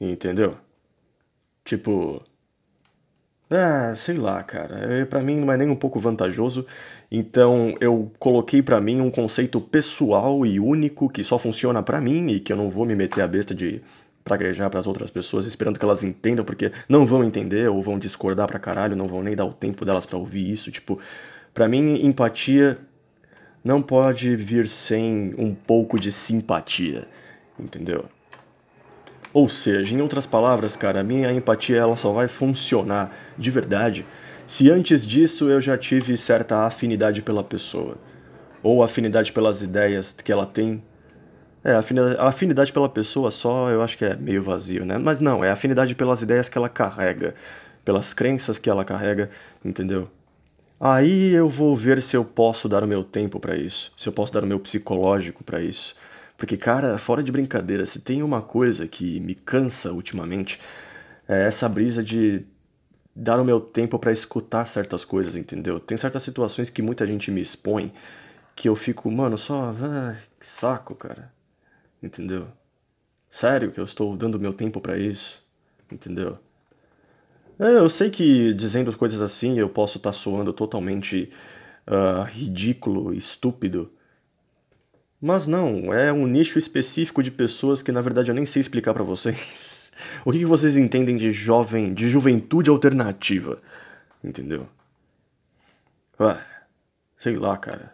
Entendeu? 0.00 0.54
Tipo. 1.64 2.22
Ah, 3.50 3.94
sei 3.96 4.16
lá, 4.16 4.42
cara. 4.42 4.76
É, 4.94 5.04
para 5.04 5.20
mim 5.20 5.36
não 5.36 5.52
é 5.52 5.56
nem 5.56 5.68
um 5.68 5.76
pouco 5.76 5.98
vantajoso 5.98 6.66
então 7.10 7.74
eu 7.80 8.12
coloquei 8.18 8.62
para 8.62 8.80
mim 8.80 9.00
um 9.00 9.10
conceito 9.10 9.60
pessoal 9.60 10.44
e 10.44 10.60
único 10.60 11.08
que 11.08 11.24
só 11.24 11.38
funciona 11.38 11.82
para 11.82 12.00
mim 12.00 12.28
e 12.28 12.40
que 12.40 12.52
eu 12.52 12.56
não 12.56 12.68
vou 12.68 12.84
me 12.84 12.94
meter 12.94 13.22
a 13.22 13.26
besta 13.26 13.54
de 13.54 13.80
praguejar 14.22 14.68
para 14.68 14.78
as 14.78 14.86
outras 14.86 15.10
pessoas 15.10 15.46
esperando 15.46 15.78
que 15.78 15.84
elas 15.84 16.04
entendam, 16.04 16.44
porque 16.44 16.70
não 16.86 17.06
vão 17.06 17.24
entender 17.24 17.68
ou 17.70 17.82
vão 17.82 17.98
discordar 17.98 18.46
pra 18.46 18.58
caralho, 18.58 18.94
não 18.94 19.08
vão 19.08 19.22
nem 19.22 19.34
dar 19.34 19.46
o 19.46 19.52
tempo 19.52 19.86
delas 19.86 20.04
para 20.04 20.18
ouvir 20.18 20.50
isso, 20.50 20.70
tipo, 20.70 20.98
para 21.54 21.66
mim 21.66 22.04
empatia 22.04 22.78
não 23.64 23.82
pode 23.82 24.36
vir 24.36 24.68
sem 24.68 25.34
um 25.36 25.54
pouco 25.54 25.98
de 25.98 26.12
simpatia, 26.12 27.06
entendeu? 27.58 28.04
Ou 29.32 29.48
seja, 29.48 29.94
em 29.94 30.00
outras 30.00 30.26
palavras, 30.26 30.76
cara, 30.76 31.00
a 31.00 31.04
minha 31.04 31.32
empatia 31.32 31.76
ela 31.76 31.96
só 31.96 32.12
vai 32.12 32.28
funcionar 32.28 33.14
de 33.36 33.50
verdade 33.50 34.06
se 34.48 34.70
antes 34.70 35.06
disso 35.06 35.50
eu 35.50 35.60
já 35.60 35.76
tive 35.76 36.16
certa 36.16 36.64
afinidade 36.64 37.20
pela 37.20 37.44
pessoa, 37.44 37.98
ou 38.62 38.82
afinidade 38.82 39.30
pelas 39.30 39.60
ideias 39.60 40.12
que 40.12 40.32
ela 40.32 40.46
tem. 40.46 40.82
É, 41.62 41.72
a 41.72 42.28
afinidade 42.28 42.72
pela 42.72 42.88
pessoa 42.88 43.30
só 43.30 43.68
eu 43.68 43.82
acho 43.82 43.98
que 43.98 44.06
é 44.06 44.16
meio 44.16 44.42
vazio, 44.42 44.86
né? 44.86 44.96
Mas 44.96 45.20
não, 45.20 45.44
é 45.44 45.50
afinidade 45.50 45.94
pelas 45.94 46.22
ideias 46.22 46.48
que 46.48 46.56
ela 46.56 46.70
carrega, 46.70 47.34
pelas 47.84 48.14
crenças 48.14 48.58
que 48.58 48.70
ela 48.70 48.86
carrega, 48.86 49.28
entendeu? 49.62 50.08
Aí 50.80 51.30
eu 51.34 51.50
vou 51.50 51.76
ver 51.76 52.00
se 52.00 52.16
eu 52.16 52.24
posso 52.24 52.70
dar 52.70 52.82
o 52.82 52.88
meu 52.88 53.04
tempo 53.04 53.38
para 53.38 53.54
isso, 53.54 53.92
se 53.98 54.08
eu 54.08 54.14
posso 54.14 54.32
dar 54.32 54.44
o 54.44 54.46
meu 54.46 54.58
psicológico 54.58 55.44
para 55.44 55.60
isso. 55.60 55.94
Porque, 56.38 56.56
cara, 56.56 56.96
fora 56.96 57.22
de 57.22 57.30
brincadeira, 57.30 57.84
se 57.84 58.00
tem 58.00 58.22
uma 58.22 58.40
coisa 58.40 58.88
que 58.88 59.20
me 59.20 59.34
cansa 59.34 59.92
ultimamente, 59.92 60.58
é 61.28 61.46
essa 61.46 61.68
brisa 61.68 62.02
de 62.02 62.46
dar 63.18 63.40
o 63.40 63.44
meu 63.44 63.60
tempo 63.60 63.98
para 63.98 64.12
escutar 64.12 64.64
certas 64.64 65.04
coisas, 65.04 65.34
entendeu? 65.34 65.80
Tem 65.80 65.98
certas 65.98 66.22
situações 66.22 66.70
que 66.70 66.80
muita 66.80 67.04
gente 67.04 67.30
me 67.32 67.40
expõe 67.40 67.92
que 68.54 68.68
eu 68.68 68.76
fico, 68.76 69.10
mano, 69.10 69.36
só. 69.36 69.74
Ah, 69.80 70.16
que 70.38 70.46
saco, 70.46 70.94
cara. 70.94 71.32
Entendeu? 72.02 72.46
Sério 73.28 73.72
que 73.72 73.80
eu 73.80 73.84
estou 73.84 74.16
dando 74.16 74.38
meu 74.38 74.52
tempo 74.52 74.80
para 74.80 74.96
isso, 74.96 75.44
entendeu? 75.90 76.38
É, 77.58 77.70
eu 77.72 77.88
sei 77.88 78.08
que 78.08 78.54
dizendo 78.54 78.96
coisas 78.96 79.20
assim 79.20 79.58
eu 79.58 79.68
posso 79.68 79.98
estar 79.98 80.10
tá 80.10 80.16
soando 80.16 80.52
totalmente 80.52 81.30
uh, 81.86 82.22
ridículo, 82.24 83.12
estúpido. 83.12 83.92
Mas 85.20 85.48
não, 85.48 85.92
é 85.92 86.12
um 86.12 86.26
nicho 86.26 86.56
específico 86.58 87.20
de 87.20 87.32
pessoas 87.32 87.82
que 87.82 87.90
na 87.90 88.00
verdade 88.00 88.30
eu 88.30 88.34
nem 88.34 88.46
sei 88.46 88.60
explicar 88.60 88.94
para 88.94 89.02
vocês. 89.02 89.77
O 90.24 90.32
que, 90.32 90.44
vocês 90.44 90.76
entendem 90.76 91.16
de 91.16 91.32
jovem, 91.32 91.94
de 91.94 92.08
juventude 92.08 92.70
alternativa? 92.70 93.58
Entendeu? 94.22 94.68
Ah, 96.18 96.40
sei 97.18 97.36
lá, 97.36 97.56
cara. 97.56 97.92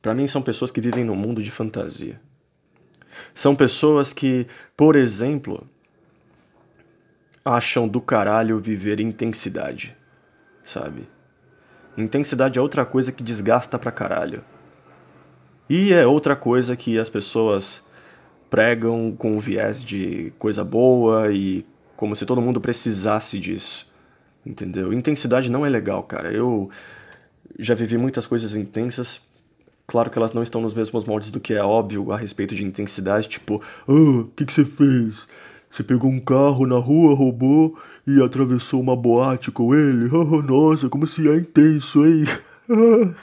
Para 0.00 0.14
mim 0.14 0.26
são 0.26 0.42
pessoas 0.42 0.70
que 0.70 0.80
vivem 0.80 1.04
num 1.04 1.16
mundo 1.16 1.42
de 1.42 1.50
fantasia. 1.50 2.20
São 3.34 3.54
pessoas 3.54 4.12
que, 4.12 4.46
por 4.76 4.96
exemplo, 4.96 5.66
acham 7.44 7.86
do 7.86 8.00
caralho 8.00 8.58
viver 8.58 9.00
intensidade, 9.00 9.96
sabe? 10.64 11.04
Intensidade 11.96 12.58
é 12.58 12.62
outra 12.62 12.84
coisa 12.84 13.12
que 13.12 13.22
desgasta 13.22 13.78
pra 13.78 13.92
caralho. 13.92 14.42
E 15.68 15.92
é 15.92 16.06
outra 16.06 16.34
coisa 16.34 16.76
que 16.76 16.98
as 16.98 17.08
pessoas 17.08 17.83
pregam 18.54 19.12
com 19.18 19.36
o 19.36 19.40
viés 19.40 19.82
de 19.82 20.32
coisa 20.38 20.62
boa 20.62 21.32
e 21.32 21.66
como 21.96 22.14
se 22.14 22.24
todo 22.24 22.40
mundo 22.40 22.60
precisasse 22.60 23.40
disso. 23.40 23.84
Entendeu? 24.46 24.92
Intensidade 24.92 25.50
não 25.50 25.66
é 25.66 25.68
legal, 25.68 26.04
cara. 26.04 26.32
Eu 26.32 26.70
já 27.58 27.74
vivi 27.74 27.98
muitas 27.98 28.28
coisas 28.28 28.54
intensas. 28.54 29.20
Claro 29.88 30.08
que 30.08 30.16
elas 30.16 30.32
não 30.32 30.40
estão 30.40 30.60
nos 30.60 30.72
mesmos 30.72 31.04
moldes 31.04 31.32
do 31.32 31.40
que 31.40 31.52
é 31.52 31.64
óbvio 31.64 32.12
a 32.12 32.16
respeito 32.16 32.54
de 32.54 32.64
intensidade, 32.64 33.28
tipo, 33.28 33.60
ah, 33.88 33.92
o 33.92 34.30
que, 34.36 34.44
que 34.44 34.52
você 34.52 34.64
fez? 34.64 35.26
Você 35.68 35.82
pegou 35.82 36.08
um 36.08 36.20
carro 36.20 36.64
na 36.64 36.78
rua, 36.78 37.12
roubou 37.12 37.76
e 38.06 38.22
atravessou 38.22 38.80
uma 38.80 38.94
boate 38.94 39.50
com 39.50 39.74
ele? 39.74 40.08
Oh, 40.14 40.40
nossa, 40.40 40.88
como 40.88 41.08
se 41.08 41.28
é 41.28 41.38
intenso, 41.38 42.06
hein? 42.06 42.22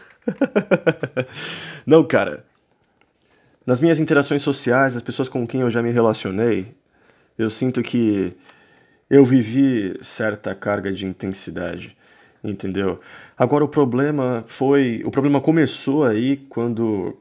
não, 1.88 2.04
cara. 2.04 2.51
Nas 3.66 3.80
minhas 3.80 4.00
interações 4.00 4.42
sociais, 4.42 4.96
as 4.96 5.02
pessoas 5.04 5.30
com 5.30 5.46
quem 5.46 5.62
eu 5.62 5.70
já 5.70 5.84
me 5.84 5.92
relacionei, 5.92 6.74
eu 7.38 7.50
sinto 7.50 7.82
que 7.84 8.32
eu 9.10 9.24
vivi 9.24 9.98
certa 10.02 10.56
carga 10.56 10.92
de 10.92 11.06
intensidade. 11.06 11.96
entendeu? 12.44 12.98
Agora 13.38 13.64
o 13.64 13.68
problema 13.68 14.44
foi, 14.48 15.04
o 15.06 15.12
problema 15.12 15.40
começou 15.40 16.04
aí 16.04 16.38
quando 16.50 17.16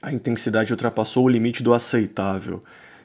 a 0.00 0.12
intensidade 0.12 0.72
ultrapassou 0.72 1.24
o 1.24 1.28
limite 1.28 1.62
do 1.62 1.74
aceitável, 1.74 2.60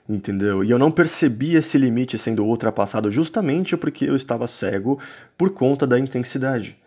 entendeu? 0.07 0.63
E 0.63 0.71
eu 0.71 0.79
não 0.79 0.91
percebi 0.91 1.55
esse 1.55 1.77
limite 1.77 2.17
sendo 2.17 2.45
ultrapassado 2.45 3.11
justamente 3.11 3.75
porque 3.75 4.05
eu 4.05 4.15
estava 4.15 4.47
cego 4.47 4.99
por 5.37 5.49
conta 5.51 5.85
da 5.85 5.99
intensidade. 5.99 6.77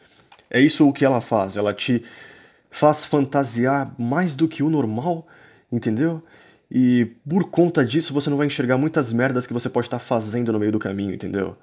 É 0.49 0.61
isso 0.61 0.89
o 0.89 0.93
que 0.93 1.05
ela 1.05 1.21
faz, 1.21 1.57
ela 1.57 1.75
te 1.75 2.03
faz 2.71 3.05
fantasiar 3.05 3.95
mais 3.99 4.35
do 4.35 4.47
que 4.49 4.63
o 4.63 4.71
normal, 4.71 5.27
entendeu? 5.71 6.23
E 6.71 7.07
por 7.29 7.51
conta 7.51 7.85
disso 7.85 8.13
você 8.13 8.29
não 8.29 8.37
vai 8.37 8.47
enxergar 8.47 8.77
muitas 8.77 9.13
merdas 9.13 9.47
que 9.47 9.53
você 9.53 9.69
pode 9.69 9.87
estar 9.87 9.99
fazendo 9.99 10.53
no 10.53 10.59
meio 10.59 10.73
do 10.73 10.79
caminho, 10.79 11.15
entendeu? 11.15 11.57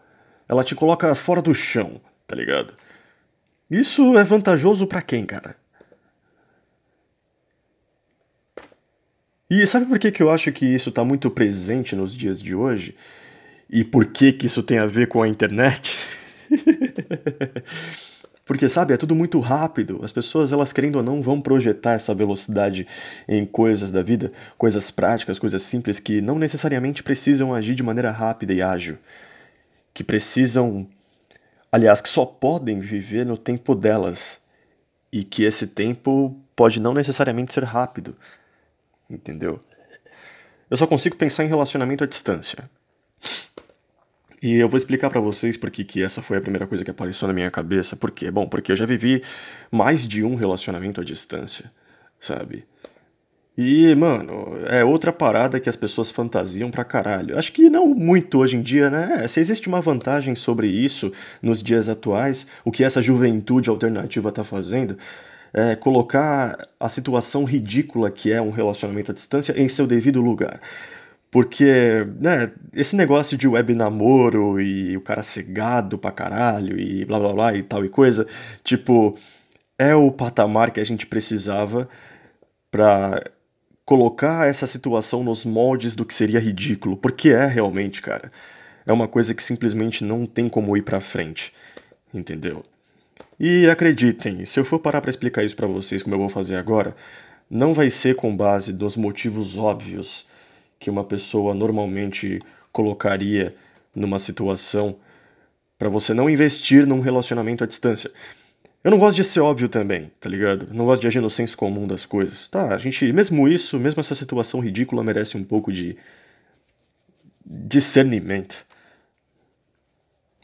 Ela 0.48 0.64
te 0.64 0.76
coloca 0.76 1.14
fora 1.16 1.42
do 1.42 1.54
chão, 1.54 2.00
tá 2.28 2.36
ligado? 2.36 2.74
Isso 3.70 4.18
é 4.18 4.24
vantajoso 4.24 4.88
para 4.88 5.02
quem, 5.02 5.26
cara? 5.26 5.56
E 9.50 9.66
sabe 9.68 9.86
por 9.86 10.00
que, 10.00 10.12
que 10.12 10.24
eu 10.24 10.32
acho 10.32 10.52
que 10.52 10.66
isso 10.66 10.92
tá 10.92 11.04
muito 11.04 11.30
presente 11.30 11.96
nos 11.96 12.16
dias 12.16 12.42
de 12.42 12.56
hoje? 12.56 12.96
E 13.70 13.84
por 13.84 14.06
que, 14.06 14.32
que 14.32 14.48
isso 14.48 14.64
tem 14.64 14.78
a 14.78 14.86
ver 14.86 15.08
com 15.08 15.22
a 15.22 15.28
internet? 15.28 15.98
Porque, 18.54 18.70
sabe, 18.70 18.94
é 18.94 18.98
tudo 18.98 19.16
muito 19.16 19.40
rápido. 19.40 20.00
As 20.04 20.12
pessoas, 20.12 20.52
elas 20.52 20.72
querendo 20.72 20.98
ou 20.98 21.04
não, 21.04 21.24
vão 21.24 21.42
projetar 21.42 21.94
essa 21.94 22.14
velocidade 22.14 22.86
em 23.28 23.48
coisas 23.48 23.92
da 23.92 24.04
vida, 24.04 24.32
coisas 24.60 24.92
práticas, 24.92 25.40
coisas 25.40 25.64
simples 25.64 26.00
que 26.00 26.22
não 26.22 26.38
necessariamente 26.38 27.02
precisam 27.02 27.52
agir 27.52 27.74
de 27.74 27.82
maneira 27.82 28.12
rápida 28.12 28.54
e 28.54 28.62
ágil. 28.62 29.00
Que 29.92 30.04
precisam, 30.04 30.86
aliás, 31.72 32.00
que 32.00 32.08
só 32.08 32.28
podem 32.28 32.80
viver 32.80 33.26
no 33.26 33.38
tempo 33.38 33.74
delas. 33.74 34.40
E 35.12 35.24
que 35.24 35.44
esse 35.46 35.66
tempo 35.66 36.40
pode 36.56 36.80
não 36.80 36.94
necessariamente 36.94 37.52
ser 37.52 37.64
rápido. 37.64 38.16
Entendeu? 39.10 39.60
Eu 40.70 40.78
só 40.78 40.86
consigo 40.86 41.16
pensar 41.16 41.44
em 41.44 41.48
relacionamento 41.48 42.04
à 42.04 42.08
distância. 42.08 42.70
E 44.44 44.56
eu 44.56 44.68
vou 44.68 44.78
explicar 44.78 45.10
para 45.10 45.22
vocês 45.22 45.56
por 45.56 45.72
que 45.72 46.04
essa 46.04 46.22
foi 46.22 46.36
a 46.36 46.42
primeira 46.42 46.68
coisa 46.68 46.84
que 46.84 46.92
apareceu 46.92 47.30
na 47.30 47.34
minha 47.34 47.50
cabeça. 47.50 47.96
Por 47.96 48.12
quê? 48.12 48.30
Bom, 48.30 48.46
porque 48.46 48.74
eu 48.74 48.76
já 48.76 48.86
vivi 48.86 49.24
mais 49.72 50.06
de 50.06 50.22
um 50.22 50.36
relacionamento 50.36 51.00
à 51.00 51.04
distância, 51.06 51.72
sabe? 52.20 52.66
E, 53.58 53.96
mano, 53.96 54.58
é 54.68 54.84
outra 54.84 55.14
parada 55.14 55.62
que 55.62 55.70
as 55.70 55.78
pessoas 55.78 56.12
fantasiam 56.12 56.70
pra 56.70 56.84
caralho. 56.84 57.40
Acho 57.40 57.54
que 57.54 57.70
não 57.70 57.88
muito 57.88 58.40
hoje 58.40 58.58
em 58.58 58.62
dia, 58.62 58.90
né? 58.90 59.26
Se 59.30 59.40
existe 59.40 59.70
uma 59.70 59.80
vantagem 59.80 60.36
sobre 60.36 60.68
isso 60.68 61.10
nos 61.42 61.64
dias 61.64 61.88
atuais, 61.88 62.46
o 62.66 62.72
que 62.72 62.84
essa 62.84 63.02
juventude 63.02 63.70
alternativa 63.70 64.30
tá 64.30 64.44
fazendo, 64.44 64.98
é 65.54 65.74
colocar 65.74 66.68
a 66.78 66.90
situação 66.90 67.46
ridícula 67.46 68.12
que 68.12 68.30
é 68.30 68.42
um 68.42 68.50
relacionamento 68.50 69.14
à 69.14 69.16
distância 69.16 69.58
em 69.58 69.70
seu 69.70 69.88
devido 69.88 70.20
lugar. 70.20 70.60
Porque, 71.34 72.06
né, 72.22 72.52
esse 72.76 72.96
negócio 72.96 73.36
de 73.36 73.48
web 73.48 73.74
namoro 73.74 74.62
e 74.62 74.96
o 74.96 75.02
cara 75.02 75.24
cegado 75.24 75.98
pra 75.98 76.12
caralho 76.12 76.80
e 76.80 77.04
blá 77.06 77.18
blá 77.18 77.34
blá 77.34 77.56
e 77.56 77.64
tal 77.64 77.84
e 77.84 77.90
coisa, 77.90 78.28
tipo, 78.64 79.18
é 79.76 79.96
o 79.96 80.12
patamar 80.12 80.70
que 80.70 80.80
a 80.80 80.84
gente 80.84 81.08
precisava 81.08 81.90
pra 82.70 83.20
colocar 83.84 84.48
essa 84.48 84.68
situação 84.68 85.24
nos 85.24 85.44
moldes 85.44 85.96
do 85.96 86.06
que 86.06 86.14
seria 86.14 86.40
ridículo, 86.40 86.96
porque 86.96 87.30
é 87.30 87.48
realmente, 87.48 88.00
cara. 88.00 88.32
É 88.86 88.94
uma 88.94 89.08
coisa 89.08 89.34
que 89.34 89.42
simplesmente 89.42 90.04
não 90.04 90.28
tem 90.28 90.48
como 90.48 90.78
ir 90.78 90.84
pra 90.84 91.02
frente, 91.02 91.52
entendeu? 92.14 92.62
E 93.40 93.68
acreditem, 93.68 94.46
se 94.46 94.60
eu 94.60 94.66
for 94.66 94.78
parar 94.78 95.02
para 95.02 95.10
explicar 95.10 95.44
isso 95.44 95.56
para 95.56 95.66
vocês 95.66 96.04
como 96.04 96.14
eu 96.14 96.20
vou 96.20 96.30
fazer 96.30 96.58
agora, 96.58 96.96
não 97.50 97.74
vai 97.74 97.90
ser 97.90 98.16
com 98.16 98.38
base 98.38 98.72
nos 98.72 98.96
motivos 98.96 99.58
óbvios 99.58 100.32
que 100.84 100.90
uma 100.90 101.06
pessoa 101.06 101.54
normalmente 101.54 102.42
colocaria 102.70 103.56
numa 103.96 104.20
situação 104.20 104.98
para 105.80 105.88
você 105.88 106.14
não 106.14 106.30
investir 106.30 106.86
num 106.86 107.00
relacionamento 107.00 107.64
à 107.64 107.68
distância. 107.68 108.12
Eu 108.84 108.92
não 108.92 109.00
gosto 109.00 109.16
de 109.16 109.24
ser 109.24 109.40
óbvio 109.40 109.70
também, 109.70 110.12
tá 110.20 110.28
ligado? 110.28 110.74
não 110.74 110.84
gosto 110.84 111.02
de 111.02 111.08
agir 111.08 111.22
no 111.22 111.30
senso 111.30 111.56
comum 111.56 111.88
das 111.88 112.06
coisas. 112.06 112.50
Tá, 112.50 112.76
a 112.76 112.78
gente, 112.78 113.14
mesmo 113.14 113.48
isso, 113.48 113.80
mesmo 113.80 114.02
essa 114.02 114.14
situação 114.14 114.60
ridícula 114.60 115.02
merece 115.02 115.38
um 115.38 115.44
pouco 115.44 115.72
de 115.72 115.96
discernimento. 117.46 118.66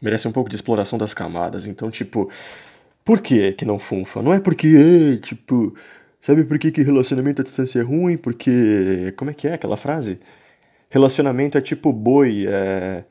Merece 0.00 0.26
um 0.26 0.32
pouco 0.32 0.48
de 0.48 0.56
exploração 0.56 0.98
das 0.98 1.12
camadas. 1.12 1.66
Então, 1.66 1.90
tipo, 1.90 2.30
por 3.04 3.20
que 3.20 3.52
que 3.52 3.66
não 3.66 3.78
funfa? 3.78 4.22
Não 4.22 4.32
é 4.32 4.40
porque, 4.40 5.18
tipo, 5.22 5.74
Sabe 6.20 6.44
por 6.44 6.58
que, 6.58 6.70
que 6.70 6.82
relacionamento 6.82 7.40
à 7.40 7.44
distância 7.44 7.80
é 7.80 7.82
ruim? 7.82 8.16
Porque. 8.16 9.12
Como 9.16 9.30
é 9.30 9.34
que 9.34 9.48
é 9.48 9.54
aquela 9.54 9.76
frase? 9.76 10.20
Relacionamento 10.90 11.56
é 11.56 11.60
tipo 11.60 11.92
boi, 11.92 12.46
é. 12.46 13.04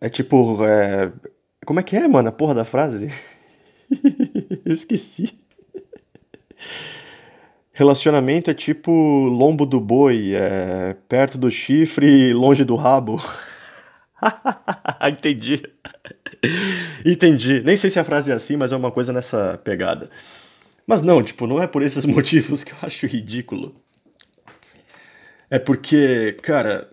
É 0.00 0.08
tipo. 0.08 0.64
É... 0.64 1.12
Como 1.66 1.80
é 1.80 1.82
que 1.82 1.96
é, 1.96 2.06
mano, 2.06 2.28
a 2.28 2.32
porra 2.32 2.54
da 2.54 2.64
frase? 2.64 3.10
Eu 4.64 4.72
esqueci. 4.72 5.38
Relacionamento 7.72 8.50
é 8.50 8.54
tipo 8.54 8.92
lombo 8.92 9.66
do 9.66 9.80
boi, 9.80 10.32
é 10.34 10.94
perto 11.08 11.36
do 11.36 11.50
chifre 11.50 12.06
e 12.06 12.32
longe 12.32 12.64
do 12.64 12.76
rabo. 12.76 13.20
Entendi. 15.10 15.60
Entendi. 17.04 17.62
Nem 17.62 17.76
sei 17.76 17.90
se 17.90 17.98
a 17.98 18.04
frase 18.04 18.30
é 18.30 18.34
assim, 18.34 18.56
mas 18.56 18.70
é 18.70 18.76
uma 18.76 18.92
coisa 18.92 19.12
nessa 19.12 19.58
pegada. 19.64 20.08
Mas 20.86 21.02
não, 21.02 21.22
tipo, 21.22 21.46
não 21.46 21.62
é 21.62 21.66
por 21.66 21.82
esses 21.82 22.04
motivos 22.06 22.64
que 22.64 22.72
eu 22.72 22.78
acho 22.82 23.06
ridículo. 23.06 23.74
É 25.50 25.58
porque, 25.58 26.36
cara, 26.42 26.90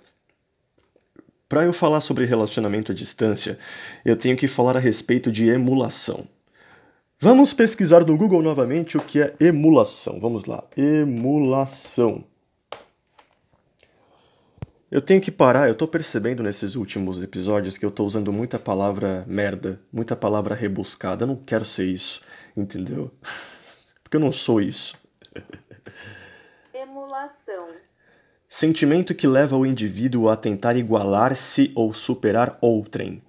para 1.49 1.63
eu 1.63 1.73
falar 1.73 1.99
sobre 2.01 2.25
relacionamento 2.25 2.91
à 2.91 2.95
distância, 2.95 3.59
eu 4.05 4.15
tenho 4.15 4.37
que 4.37 4.47
falar 4.47 4.77
a 4.77 4.79
respeito 4.79 5.31
de 5.31 5.49
emulação. 5.49 6.27
Vamos 7.19 7.53
pesquisar 7.53 8.05
no 8.05 8.17
Google 8.17 8.41
novamente 8.41 8.97
o 8.97 9.01
que 9.01 9.21
é 9.21 9.35
emulação. 9.39 10.19
Vamos 10.19 10.45
lá. 10.45 10.63
Emulação. 10.75 12.23
Eu 14.89 15.01
tenho 15.01 15.21
que 15.21 15.31
parar, 15.31 15.69
eu 15.69 15.75
tô 15.75 15.87
percebendo 15.87 16.41
nesses 16.43 16.75
últimos 16.75 17.23
episódios 17.23 17.77
que 17.77 17.85
eu 17.85 17.91
tô 17.91 18.05
usando 18.05 18.33
muita 18.33 18.59
palavra 18.59 19.23
merda, 19.27 19.79
muita 19.93 20.15
palavra 20.15 20.55
rebuscada. 20.55 21.23
Eu 21.23 21.27
não 21.27 21.35
quero 21.35 21.63
ser 21.63 21.85
isso, 21.85 22.21
entendeu? 22.57 23.11
Porque 24.11 24.17
eu 24.17 24.27
não 24.27 24.33
sou 24.33 24.59
isso. 24.59 24.97
Emulação. 26.75 27.69
Sentimento 28.49 29.15
que 29.15 29.25
leva 29.25 29.55
o 29.55 29.65
indivíduo 29.65 30.27
a 30.27 30.35
tentar 30.35 30.75
igualar-se 30.75 31.71
ou 31.73 31.93
superar 31.93 32.57
outrem. 32.59 33.21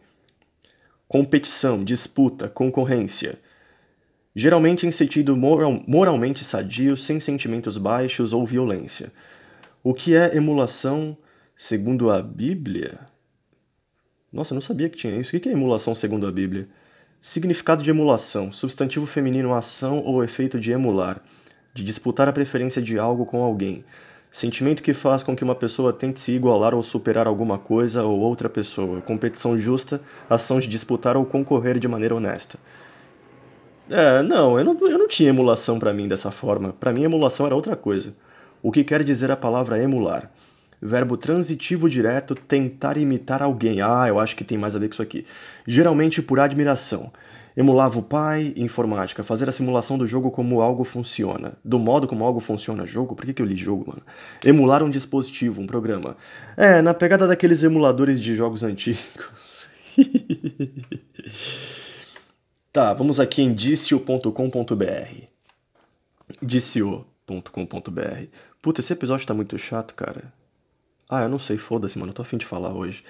Competição, 1.06 1.84
disputa, 1.84 2.48
concorrência. 2.48 3.38
Geralmente 4.34 4.84
em 4.84 4.90
sentido 4.90 5.36
moral, 5.36 5.80
moralmente 5.86 6.42
sadio, 6.42 6.96
sem 6.96 7.20
sentimentos 7.20 7.78
baixos 7.78 8.32
ou 8.32 8.44
violência. 8.44 9.12
O 9.84 9.94
que 9.94 10.16
é 10.16 10.36
emulação 10.36 11.16
segundo 11.56 12.10
a 12.10 12.20
Bíblia? 12.20 12.98
Nossa, 14.32 14.52
eu 14.52 14.56
não 14.56 14.60
sabia 14.60 14.90
que 14.90 14.96
tinha 14.96 15.16
isso. 15.16 15.36
O 15.36 15.38
que 15.38 15.48
é 15.48 15.52
emulação 15.52 15.94
segundo 15.94 16.26
a 16.26 16.32
Bíblia? 16.32 16.66
Significado 17.24 17.84
de 17.84 17.90
emulação: 17.90 18.50
substantivo 18.50 19.06
feminino 19.06 19.54
ação 19.54 20.02
ou 20.04 20.24
efeito 20.24 20.58
de 20.58 20.72
emular, 20.72 21.22
de 21.72 21.84
disputar 21.84 22.28
a 22.28 22.32
preferência 22.32 22.82
de 22.82 22.98
algo 22.98 23.24
com 23.24 23.44
alguém. 23.44 23.84
Sentimento 24.28 24.82
que 24.82 24.92
faz 24.92 25.22
com 25.22 25.36
que 25.36 25.44
uma 25.44 25.54
pessoa 25.54 25.92
tente 25.92 26.18
se 26.18 26.32
igualar 26.32 26.74
ou 26.74 26.82
superar 26.82 27.28
alguma 27.28 27.58
coisa 27.58 28.02
ou 28.02 28.18
outra 28.18 28.48
pessoa. 28.48 29.00
Competição 29.02 29.56
justa, 29.56 30.00
ação 30.28 30.58
de 30.58 30.66
disputar 30.66 31.16
ou 31.16 31.24
concorrer 31.24 31.78
de 31.78 31.86
maneira 31.86 32.16
honesta. 32.16 32.58
É, 33.88 34.20
não, 34.22 34.58
eu 34.58 34.64
não, 34.64 34.88
eu 34.88 34.98
não 34.98 35.06
tinha 35.06 35.28
emulação 35.28 35.78
para 35.78 35.92
mim 35.92 36.08
dessa 36.08 36.32
forma. 36.32 36.72
Para 36.72 36.92
mim, 36.92 37.04
emulação 37.04 37.46
era 37.46 37.54
outra 37.54 37.76
coisa. 37.76 38.16
O 38.60 38.72
que 38.72 38.82
quer 38.82 39.04
dizer 39.04 39.30
a 39.30 39.36
palavra 39.36 39.80
emular? 39.80 40.28
Verbo 40.84 41.16
transitivo 41.16 41.88
direto, 41.88 42.34
tentar 42.34 42.96
imitar 42.96 43.40
alguém. 43.40 43.80
Ah, 43.80 44.06
eu 44.08 44.18
acho 44.18 44.34
que 44.34 44.42
tem 44.42 44.58
mais 44.58 44.74
a 44.74 44.80
ver 44.80 44.88
com 44.88 44.94
isso 44.94 45.02
aqui. 45.02 45.24
Geralmente 45.64 46.20
por 46.20 46.40
admiração. 46.40 47.12
Emulava 47.56 48.00
o 48.00 48.02
pai, 48.02 48.52
informática, 48.56 49.22
fazer 49.22 49.48
a 49.48 49.52
simulação 49.52 49.96
do 49.96 50.06
jogo 50.06 50.32
como 50.32 50.60
algo 50.60 50.82
funciona. 50.82 51.52
Do 51.64 51.78
modo 51.78 52.08
como 52.08 52.24
algo 52.24 52.40
funciona 52.40 52.84
jogo? 52.84 53.14
Por 53.14 53.24
que, 53.26 53.32
que 53.32 53.40
eu 53.40 53.46
li 53.46 53.56
jogo, 53.56 53.84
mano? 53.86 54.02
Emular 54.44 54.82
um 54.82 54.90
dispositivo, 54.90 55.60
um 55.60 55.66
programa. 55.66 56.16
É, 56.56 56.82
na 56.82 56.92
pegada 56.92 57.28
daqueles 57.28 57.62
emuladores 57.62 58.20
de 58.20 58.34
jogos 58.34 58.64
antigos. 58.64 59.68
tá, 62.72 62.92
vamos 62.92 63.20
aqui 63.20 63.42
em 63.42 63.54
dicio.com.br. 63.54 64.32
Dicio.com.br. 66.42 68.26
Puta, 68.60 68.80
esse 68.80 68.92
episódio 68.92 69.26
tá 69.26 69.34
muito 69.34 69.56
chato, 69.58 69.94
cara. 69.94 70.41
Ah, 71.14 71.24
eu 71.24 71.28
não 71.28 71.38
sei, 71.38 71.58
foda-se, 71.58 71.98
mano, 71.98 72.08
eu 72.08 72.14
tô 72.14 72.22
afim 72.22 72.38
de 72.38 72.46
falar 72.46 72.72
hoje. 72.72 73.04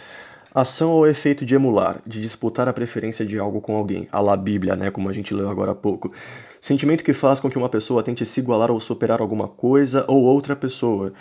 Ação 0.53 0.91
ou 0.91 1.07
efeito 1.07 1.45
de 1.45 1.55
emular, 1.55 2.03
de 2.05 2.21
disputar 2.21 2.67
a 2.67 2.73
preferência 2.73 3.25
de 3.25 3.39
algo 3.39 3.61
com 3.61 3.77
alguém, 3.77 4.09
a 4.11 4.21
la 4.21 4.37
Bíblia, 4.37 4.75
né, 4.75 4.91
como 4.91 5.09
a 5.09 5.13
gente 5.13 5.33
leu 5.33 5.49
agora 5.49 5.71
há 5.71 5.75
pouco. 5.75 6.13
Sentimento 6.61 7.05
que 7.05 7.13
faz 7.13 7.39
com 7.39 7.49
que 7.49 7.57
uma 7.57 7.69
pessoa 7.69 8.03
tente 8.03 8.27
se 8.27 8.41
igualar 8.41 8.73
ou 8.73 8.81
superar 8.81 9.21
alguma 9.21 9.47
coisa 9.47 10.05
ou 10.09 10.25
outra 10.25 10.57
pessoa. 10.57 11.13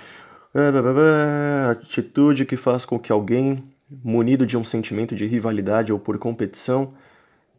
Atitude 1.69 2.45
que 2.45 2.57
faz 2.57 2.83
com 2.83 2.97
que 2.97 3.11
alguém, 3.11 3.63
munido 4.03 4.43
de 4.43 4.57
um 4.57 4.63
sentimento 4.63 5.13
de 5.13 5.27
rivalidade 5.27 5.93
ou 5.93 5.99
por 5.99 6.17
competição, 6.17 6.95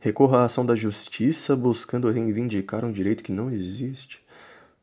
recorra 0.01 0.39
à 0.39 0.45
ação 0.47 0.67
da 0.67 0.75
justiça 0.75 1.55
buscando 1.55 2.11
reivindicar 2.11 2.85
um 2.85 2.91
direito 2.91 3.23
que 3.23 3.31
não 3.31 3.53
existe. 3.53 4.21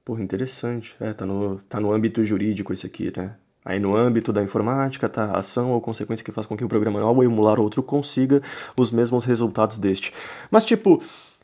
Porra, 0.06 0.24
interessante. 0.24 0.96
É, 0.98 1.12
tá 1.12 1.26
no, 1.26 1.60
tá 1.68 1.78
no 1.78 1.92
âmbito 1.92 2.24
jurídico 2.24 2.72
esse 2.72 2.86
aqui, 2.88 3.12
né? 3.18 3.36
Aí 3.64 3.80
no 3.80 3.96
âmbito 3.96 4.32
da 4.32 4.42
informática, 4.42 5.10
tá 5.10 5.32
ação 5.32 5.72
ou 5.72 5.82
consequência 5.82 6.24
que 6.24 6.32
faz 6.32 6.48
com 6.48 6.56
que 6.56 6.64
o 6.64 6.70
programa 6.70 7.02
ao 7.02 7.24
emular 7.24 7.60
outro 7.60 7.84
consiga 7.84 8.42
os 8.78 8.92
mesmos 8.92 9.26
resultados 9.26 9.78
deste. 9.78 10.14
Mas 10.50 10.66
tipo, 10.66 11.04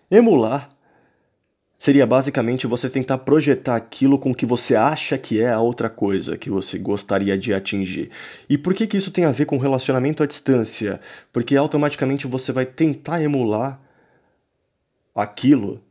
emular 0.10 0.70
seria 1.78 2.08
basicamente 2.08 2.66
você 2.68 2.90
tentar 2.90 3.20
projetar 3.20 3.76
aquilo 3.76 4.18
com 4.18 4.34
que 4.34 4.46
você 4.46 4.76
acha 4.76 5.18
que 5.18 5.42
é 5.42 5.52
a 5.52 5.60
outra 5.60 5.90
coisa 5.90 6.38
que 6.38 6.50
você 6.50 6.80
gostaria 6.80 7.38
de 7.38 7.54
atingir. 7.54 8.10
E 8.50 8.58
por 8.58 8.74
que 8.74 8.88
que 8.88 8.98
isso 8.98 9.12
tem 9.12 9.26
a 9.26 9.32
ver 9.32 9.46
com 9.46 9.58
relacionamento 9.58 10.24
à 10.24 10.26
distância? 10.26 11.02
Porque 11.34 11.56
automaticamente 11.56 12.28
você 12.28 12.52
vai 12.52 12.66
tentar 12.66 13.22
emular 13.22 13.80
aquilo 15.14 15.82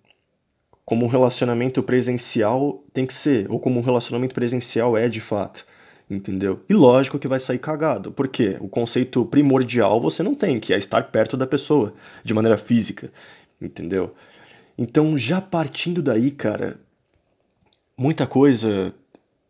como 0.85 1.07
um 1.07 1.09
relacionamento 1.09 1.83
presencial 1.83 2.83
tem 2.93 3.07
que 3.07 3.15
ser, 3.15 3.51
ou 3.51 3.59
como 3.59 3.81
um 3.81 3.83
relacionamento 3.83 4.35
presencial 4.35 4.97
é 4.97 5.09
de 5.09 5.21
fato. 5.21 5.67
Entendeu? 6.09 6.61
E 6.69 6.75
lógico 6.75 7.19
que 7.19 7.27
vai 7.27 7.41
sair 7.41 7.59
cagado, 7.59 8.13
porque 8.13 8.57
o 8.61 8.69
conceito 8.69 9.25
primordial 9.25 10.01
você 10.01 10.23
não 10.23 10.35
tem, 10.35 10.61
que 10.61 10.75
é 10.75 10.77
estar 10.77 11.03
perto 11.05 11.37
da 11.37 11.47
pessoa, 11.47 11.95
de 12.23 12.35
maneira 12.35 12.59
física. 12.59 13.11
Entendeu? 13.61 14.15
Então, 14.77 15.17
já 15.17 15.41
partindo 15.41 16.03
daí, 16.03 16.31
cara, 16.31 16.79
muita 17.97 18.27
coisa 18.27 18.95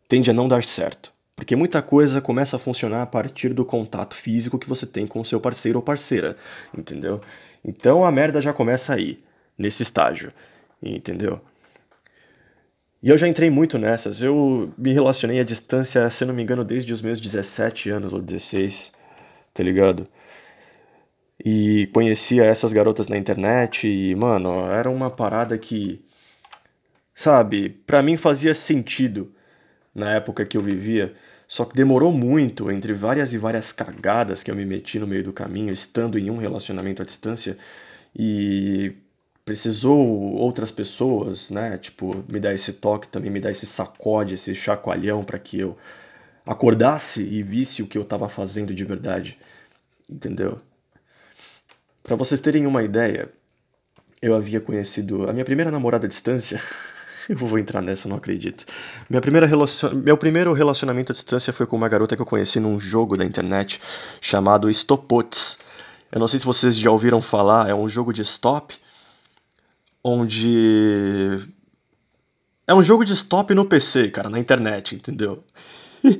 tende 0.07 0.29
a 0.29 0.33
não 0.33 0.47
dar 0.47 0.63
certo. 0.63 1.11
Porque 1.35 1.55
muita 1.55 1.81
coisa 1.81 2.21
começa 2.21 2.55
a 2.55 2.59
funcionar 2.59 3.01
a 3.01 3.05
partir 3.05 3.53
do 3.53 3.65
contato 3.65 4.15
físico 4.15 4.57
que 4.57 4.69
você 4.69 4.85
tem 4.85 5.05
com 5.05 5.19
o 5.19 5.25
seu 5.25 5.41
parceiro 5.41 5.79
ou 5.79 5.83
parceira, 5.83 6.37
entendeu? 6.75 7.19
Então 7.63 8.05
a 8.05 8.11
merda 8.11 8.39
já 8.39 8.53
começa 8.53 8.93
aí, 8.93 9.17
nesse 9.57 9.83
estágio, 9.83 10.31
entendeu? 10.81 11.41
E 13.05 13.09
eu 13.09 13.19
já 13.19 13.27
entrei 13.27 13.51
muito 13.51 13.77
nessas. 13.77 14.19
Eu 14.19 14.73
me 14.75 14.91
relacionei 14.91 15.39
à 15.39 15.43
distância, 15.43 16.09
se 16.09 16.25
não 16.25 16.33
me 16.33 16.41
engano, 16.41 16.63
desde 16.63 16.91
os 16.91 17.03
meus 17.03 17.21
17 17.21 17.91
anos 17.91 18.11
ou 18.11 18.19
16, 18.19 18.91
tá 19.53 19.61
ligado? 19.61 20.03
E 21.43 21.87
conhecia 21.93 22.43
essas 22.43 22.73
garotas 22.73 23.07
na 23.07 23.15
internet 23.15 23.87
e, 23.87 24.15
mano, 24.15 24.59
era 24.71 24.89
uma 24.89 25.11
parada 25.11 25.55
que, 25.55 26.03
sabe, 27.13 27.69
pra 27.85 28.01
mim 28.01 28.17
fazia 28.17 28.55
sentido 28.55 29.31
na 29.93 30.15
época 30.15 30.43
que 30.43 30.57
eu 30.57 30.61
vivia. 30.61 31.13
Só 31.47 31.63
que 31.63 31.75
demorou 31.75 32.11
muito 32.11 32.71
entre 32.71 32.91
várias 32.91 33.33
e 33.33 33.37
várias 33.37 33.71
cagadas 33.71 34.41
que 34.41 34.49
eu 34.49 34.55
me 34.55 34.65
meti 34.65 34.97
no 34.97 35.05
meio 35.05 35.23
do 35.23 35.31
caminho, 35.31 35.71
estando 35.71 36.17
em 36.17 36.31
um 36.31 36.37
relacionamento 36.37 37.03
à 37.03 37.05
distância. 37.05 37.55
E 38.15 38.95
precisou 39.45 39.99
outras 40.33 40.71
pessoas, 40.71 41.51
né? 41.51 41.77
Tipo, 41.77 42.25
me 42.27 42.39
dar 42.39 42.53
esse 42.53 42.73
toque 42.73 43.07
também, 43.07 43.29
me 43.29 43.39
dar 43.39 43.51
esse 43.51 43.67
sacode, 43.67 44.33
esse 44.33 44.55
chacoalhão 44.55 45.23
para 45.23 45.37
que 45.37 45.59
eu 45.59 45.77
acordasse 46.43 47.21
e 47.21 47.43
visse 47.43 47.83
o 47.83 47.87
que 47.87 47.97
eu 47.97 48.01
estava 48.01 48.27
fazendo 48.27 48.73
de 48.73 48.83
verdade. 48.83 49.37
Entendeu? 50.09 50.57
Para 52.01 52.15
vocês 52.15 52.41
terem 52.41 52.65
uma 52.65 52.83
ideia, 52.83 53.29
eu 54.21 54.35
havia 54.35 54.59
conhecido 54.59 55.29
a 55.29 55.33
minha 55.33 55.45
primeira 55.45 55.69
namorada 55.69 56.07
à 56.07 56.09
distância. 56.09 56.59
eu 57.29 57.37
vou 57.37 57.59
entrar 57.59 57.81
nessa, 57.81 58.09
não 58.09 58.17
acredito. 58.17 58.65
Minha 59.07 59.21
primeira 59.21 59.45
relacion... 59.45 59.93
Meu 59.93 60.17
primeiro 60.17 60.53
relacionamento 60.53 61.11
à 61.11 61.13
distância 61.13 61.53
foi 61.53 61.67
com 61.67 61.75
uma 61.75 61.89
garota 61.89 62.15
que 62.15 62.21
eu 62.21 62.25
conheci 62.25 62.59
num 62.59 62.79
jogo 62.79 63.15
da 63.15 63.25
internet 63.25 63.79
chamado 64.19 64.71
Stopots. 64.73 65.59
Eu 66.11 66.19
não 66.19 66.27
sei 66.27 66.39
se 66.39 66.45
vocês 66.45 66.75
já 66.75 66.89
ouviram 66.89 67.21
falar, 67.21 67.69
é 67.69 67.75
um 67.75 67.87
jogo 67.87 68.11
de 68.11 68.21
stop 68.23 68.75
onde 70.07 71.39
é 72.67 72.75
um 72.75 72.83
jogo 72.83 73.03
de 73.03 73.13
stop 73.13 73.55
no 73.55 73.65
PC, 73.65 74.11
cara, 74.11 74.29
na 74.29 74.37
internet, 74.37 74.93
entendeu? 74.93 75.43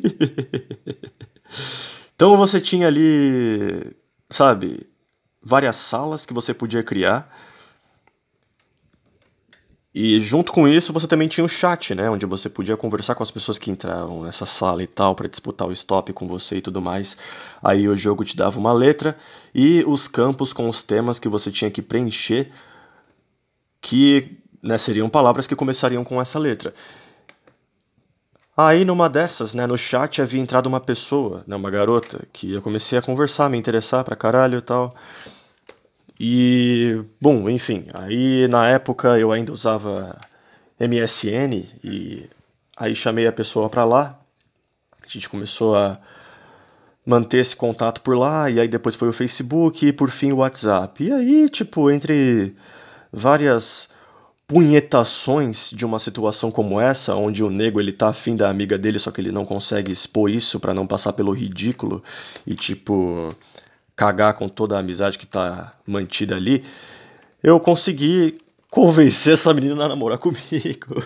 então 2.15 2.35
você 2.35 2.59
tinha 2.59 2.87
ali, 2.87 3.95
sabe, 4.27 4.89
várias 5.39 5.75
salas 5.75 6.25
que 6.25 6.33
você 6.33 6.51
podia 6.51 6.81
criar. 6.81 7.29
E 9.93 10.19
junto 10.19 10.51
com 10.51 10.67
isso 10.67 10.91
você 10.91 11.07
também 11.07 11.27
tinha 11.27 11.45
o 11.45 11.47
chat, 11.47 11.93
né, 11.93 12.09
onde 12.09 12.25
você 12.25 12.49
podia 12.49 12.75
conversar 12.75 13.13
com 13.13 13.21
as 13.21 13.29
pessoas 13.29 13.59
que 13.59 13.69
entravam 13.69 14.23
nessa 14.23 14.47
sala 14.47 14.81
e 14.81 14.87
tal 14.87 15.13
para 15.13 15.29
disputar 15.29 15.67
o 15.67 15.71
stop 15.71 16.11
com 16.11 16.27
você 16.27 16.57
e 16.57 16.61
tudo 16.61 16.81
mais. 16.81 17.15
Aí 17.61 17.87
o 17.87 17.95
jogo 17.95 18.25
te 18.25 18.35
dava 18.35 18.59
uma 18.59 18.73
letra 18.73 19.15
e 19.53 19.83
os 19.85 20.07
campos 20.07 20.51
com 20.51 20.67
os 20.67 20.81
temas 20.81 21.19
que 21.19 21.29
você 21.29 21.51
tinha 21.51 21.69
que 21.69 21.83
preencher 21.83 22.51
que 23.85 24.39
né, 24.63 24.79
seriam 24.79 25.07
palavras 25.07 25.45
que 25.45 25.55
começariam 25.55 26.03
com 26.03 26.19
essa 26.19 26.39
letra. 26.39 26.73
Aí 28.57 28.83
numa 28.83 29.07
dessas, 29.07 29.53
né, 29.53 29.67
no 29.67 29.77
chat 29.77 30.23
havia 30.23 30.41
entrado 30.41 30.65
uma 30.65 30.79
pessoa, 30.79 31.43
né, 31.45 31.55
uma 31.55 31.69
garota, 31.69 32.25
que 32.33 32.51
eu 32.51 32.63
comecei 32.63 32.97
a 32.97 33.01
conversar, 33.01 33.47
me 33.47 33.59
interessar 33.59 34.03
pra 34.03 34.15
caralho 34.15 34.57
e 34.57 34.61
tal. 34.61 34.91
E, 36.19 36.99
bom, 37.21 37.47
enfim, 37.47 37.85
aí 37.93 38.47
na 38.47 38.67
época 38.67 39.19
eu 39.19 39.31
ainda 39.31 39.53
usava 39.53 40.19
MSN 40.79 41.67
e 41.83 42.27
aí 42.75 42.95
chamei 42.95 43.27
a 43.27 43.31
pessoa 43.31 43.69
pra 43.69 43.85
lá. 43.85 44.19
A 44.99 45.07
gente 45.07 45.29
começou 45.29 45.75
a 45.75 45.99
manter 47.05 47.41
esse 47.41 47.55
contato 47.55 48.01
por 48.01 48.17
lá, 48.17 48.49
e 48.49 48.59
aí 48.59 48.67
depois 48.67 48.95
foi 48.95 49.09
o 49.09 49.13
Facebook 49.13 49.85
e 49.85 49.93
por 49.93 50.09
fim 50.09 50.31
o 50.31 50.37
WhatsApp. 50.37 51.03
E 51.03 51.11
aí, 51.11 51.47
tipo, 51.49 51.91
entre 51.91 52.55
várias 53.15 53.89
punhetações 54.47 55.71
de 55.71 55.85
uma 55.85 55.97
situação 55.97 56.51
como 56.51 56.79
essa, 56.79 57.15
onde 57.15 57.43
o 57.43 57.49
nego 57.49 57.79
ele 57.79 57.91
tá 57.91 58.09
afim 58.09 58.35
da 58.35 58.49
amiga 58.49 58.77
dele, 58.77 58.99
só 58.99 59.09
que 59.09 59.19
ele 59.19 59.31
não 59.31 59.45
consegue 59.45 59.91
expor 59.91 60.29
isso 60.29 60.59
para 60.59 60.73
não 60.73 60.85
passar 60.85 61.13
pelo 61.13 61.31
ridículo 61.31 62.03
e 62.45 62.53
tipo 62.53 63.29
cagar 63.95 64.35
com 64.35 64.47
toda 64.47 64.75
a 64.75 64.79
amizade 64.79 65.17
que 65.17 65.25
tá 65.25 65.73
mantida 65.87 66.35
ali, 66.35 66.63
eu 67.41 67.59
consegui 67.59 68.37
convencer 68.69 69.33
essa 69.33 69.53
menina 69.53 69.85
a 69.85 69.87
namorar 69.87 70.17
comigo. 70.17 71.03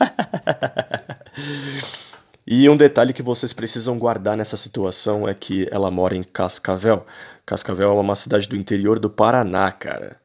e 2.46 2.68
um 2.68 2.76
detalhe 2.76 3.12
que 3.12 3.22
vocês 3.22 3.52
precisam 3.52 3.98
guardar 3.98 4.36
nessa 4.36 4.56
situação 4.56 5.28
é 5.28 5.32
que 5.32 5.68
ela 5.70 5.90
mora 5.90 6.16
em 6.16 6.24
Cascavel. 6.24 7.06
Cascavel 7.46 7.90
é 7.90 8.00
uma 8.00 8.16
cidade 8.16 8.48
do 8.48 8.56
interior 8.56 8.98
do 8.98 9.08
Paraná, 9.08 9.70
cara. 9.70 10.19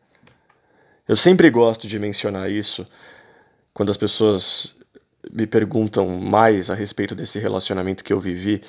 Eu 1.07 1.15
sempre 1.15 1.51
gosto 1.51 1.87
de 1.87 1.99
mencionar 1.99 2.49
isso 2.51 2.83
quando 3.73 3.91
as 3.91 3.97
pessoas 3.97 4.75
me 5.31 5.45
perguntam 5.45 6.07
mais 6.07 6.71
a 6.71 6.73
respeito 6.73 7.13
desse 7.13 7.37
relacionamento 7.37 8.03
que 8.03 8.11
eu 8.11 8.19
vivi, 8.19 8.61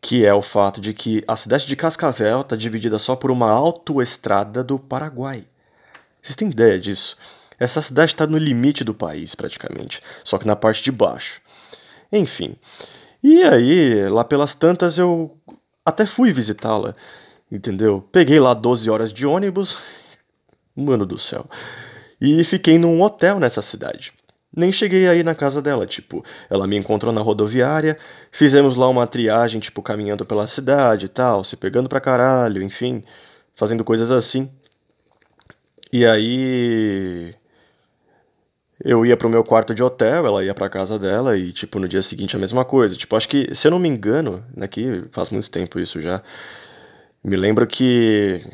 que 0.00 0.24
é 0.24 0.32
o 0.32 0.42
fato 0.42 0.80
de 0.80 0.94
que 0.94 1.24
a 1.26 1.36
cidade 1.36 1.66
de 1.66 1.74
Cascavel 1.74 2.42
está 2.42 2.54
dividida 2.54 2.98
só 2.98 3.16
por 3.16 3.30
uma 3.30 3.50
autoestrada 3.50 4.62
do 4.62 4.78
Paraguai. 4.78 5.44
Vocês 6.20 6.36
têm 6.36 6.50
ideia 6.50 6.78
disso? 6.78 7.16
Essa 7.58 7.82
cidade 7.82 8.12
está 8.12 8.26
no 8.28 8.38
limite 8.38 8.84
do 8.84 8.94
país, 8.94 9.34
praticamente, 9.34 10.00
só 10.22 10.38
que 10.38 10.46
na 10.46 10.54
parte 10.54 10.82
de 10.82 10.92
baixo. 10.92 11.40
Enfim. 12.12 12.56
E 13.22 13.42
aí, 13.42 14.08
lá 14.08 14.22
pelas 14.22 14.54
tantas, 14.54 14.98
eu 14.98 15.36
até 15.84 16.06
fui 16.06 16.32
visitá-la, 16.32 16.94
entendeu? 17.50 18.06
Peguei 18.12 18.38
lá 18.38 18.54
12 18.54 18.88
horas 18.88 19.12
de 19.12 19.26
ônibus 19.26 19.78
Mano 20.76 21.06
do 21.06 21.18
céu. 21.18 21.46
E 22.20 22.42
fiquei 22.44 22.78
num 22.78 23.02
hotel 23.02 23.38
nessa 23.40 23.60
cidade. 23.60 24.12
Nem 24.54 24.70
cheguei 24.70 25.08
aí 25.08 25.22
na 25.22 25.34
casa 25.34 25.62
dela, 25.62 25.86
tipo, 25.86 26.22
ela 26.50 26.66
me 26.66 26.76
encontrou 26.76 27.10
na 27.12 27.22
rodoviária, 27.22 27.96
fizemos 28.30 28.76
lá 28.76 28.86
uma 28.86 29.06
triagem, 29.06 29.58
tipo, 29.60 29.80
caminhando 29.82 30.26
pela 30.26 30.46
cidade 30.46 31.06
e 31.06 31.08
tal, 31.08 31.42
se 31.42 31.56
pegando 31.56 31.88
pra 31.88 32.00
caralho, 32.00 32.62
enfim, 32.62 33.02
fazendo 33.54 33.82
coisas 33.82 34.10
assim. 34.10 34.50
E 35.92 36.06
aí. 36.06 37.34
Eu 38.84 39.06
ia 39.06 39.16
pro 39.16 39.28
meu 39.28 39.44
quarto 39.44 39.74
de 39.74 39.82
hotel, 39.82 40.26
ela 40.26 40.44
ia 40.44 40.54
pra 40.54 40.68
casa 40.68 40.98
dela 40.98 41.36
e, 41.38 41.52
tipo, 41.52 41.78
no 41.78 41.86
dia 41.88 42.02
seguinte 42.02 42.34
a 42.34 42.38
mesma 42.38 42.64
coisa. 42.64 42.96
Tipo, 42.96 43.14
acho 43.16 43.28
que, 43.28 43.54
se 43.54 43.68
eu 43.68 43.70
não 43.70 43.78
me 43.78 43.88
engano, 43.88 44.44
né, 44.56 44.68
faz 45.12 45.30
muito 45.30 45.48
tempo 45.50 45.78
isso 45.78 46.00
já, 46.00 46.20
me 47.22 47.36
lembro 47.36 47.66
que 47.66 48.44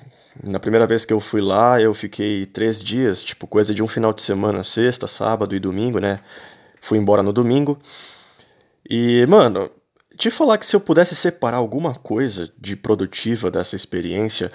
na 0.42 0.60
primeira 0.60 0.86
vez 0.86 1.04
que 1.04 1.12
eu 1.12 1.20
fui 1.20 1.40
lá, 1.40 1.80
eu 1.80 1.92
fiquei 1.94 2.46
três 2.46 2.82
dias, 2.82 3.22
tipo, 3.22 3.46
coisa 3.46 3.74
de 3.74 3.82
um 3.82 3.88
final 3.88 4.12
de 4.12 4.22
semana, 4.22 4.62
sexta, 4.62 5.06
sábado 5.06 5.54
e 5.54 5.60
domingo, 5.60 5.98
né? 5.98 6.20
Fui 6.80 6.98
embora 6.98 7.22
no 7.22 7.32
domingo. 7.32 7.78
E, 8.88 9.26
mano, 9.26 9.70
te 10.16 10.30
falar 10.30 10.58
que 10.58 10.66
se 10.66 10.74
eu 10.74 10.80
pudesse 10.80 11.14
separar 11.14 11.58
alguma 11.58 11.94
coisa 11.94 12.50
de 12.58 12.76
produtiva 12.76 13.50
dessa 13.50 13.76
experiência, 13.76 14.50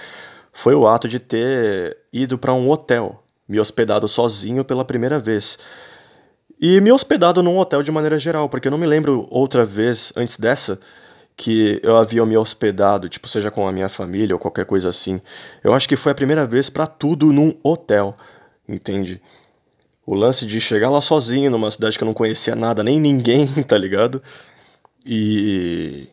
foi 0.52 0.76
o 0.76 0.88
ato 0.88 1.08
de 1.08 1.20
ter 1.20 1.98
ido 2.12 2.38
para 2.38 2.54
um 2.54 2.70
hotel, 2.70 3.24
me 3.48 3.60
hospedado 3.60 4.08
sozinho 4.08 4.64
pela 4.64 4.86
primeira 4.86 5.20
vez. 5.20 5.58
E 6.60 6.80
me 6.80 6.92
hospedado 6.92 7.44
num 7.44 7.58
hotel 7.58 7.84
de 7.84 7.92
maneira 7.92 8.18
geral, 8.18 8.48
porque 8.48 8.68
eu 8.68 8.72
não 8.72 8.78
me 8.78 8.88
lembro 8.88 9.28
outra 9.30 9.66
vez 9.66 10.14
antes 10.16 10.40
dessa 10.40 10.80
que 11.36 11.80
eu 11.84 11.98
havia 11.98 12.26
me 12.26 12.38
hospedado, 12.38 13.10
tipo, 13.10 13.28
seja 13.28 13.50
com 13.50 13.68
a 13.68 13.72
minha 13.72 13.90
família 13.90 14.36
ou 14.36 14.40
qualquer 14.40 14.66
coisa 14.66 14.90
assim. 14.90 15.20
Eu 15.64 15.74
acho 15.74 15.88
que 15.88 15.96
foi 15.96 16.12
a 16.12 16.16
primeira 16.16 16.46
vez 16.46 16.70
para 16.70 16.86
tudo 16.88 17.34
num 17.34 17.58
hotel, 17.64 18.16
entende? 18.68 19.22
O 20.06 20.14
lance 20.14 20.46
de 20.46 20.60
chegar 20.62 20.90
lá 20.90 21.02
sozinho 21.02 21.50
numa 21.50 21.72
cidade 21.72 21.98
que 21.98 22.04
eu 22.04 22.08
não 22.08 22.14
conhecia 22.14 22.56
nada, 22.56 22.84
nem 22.84 23.00
ninguém, 23.00 23.48
tá 23.68 23.78
ligado? 23.78 24.22
E 25.06 26.08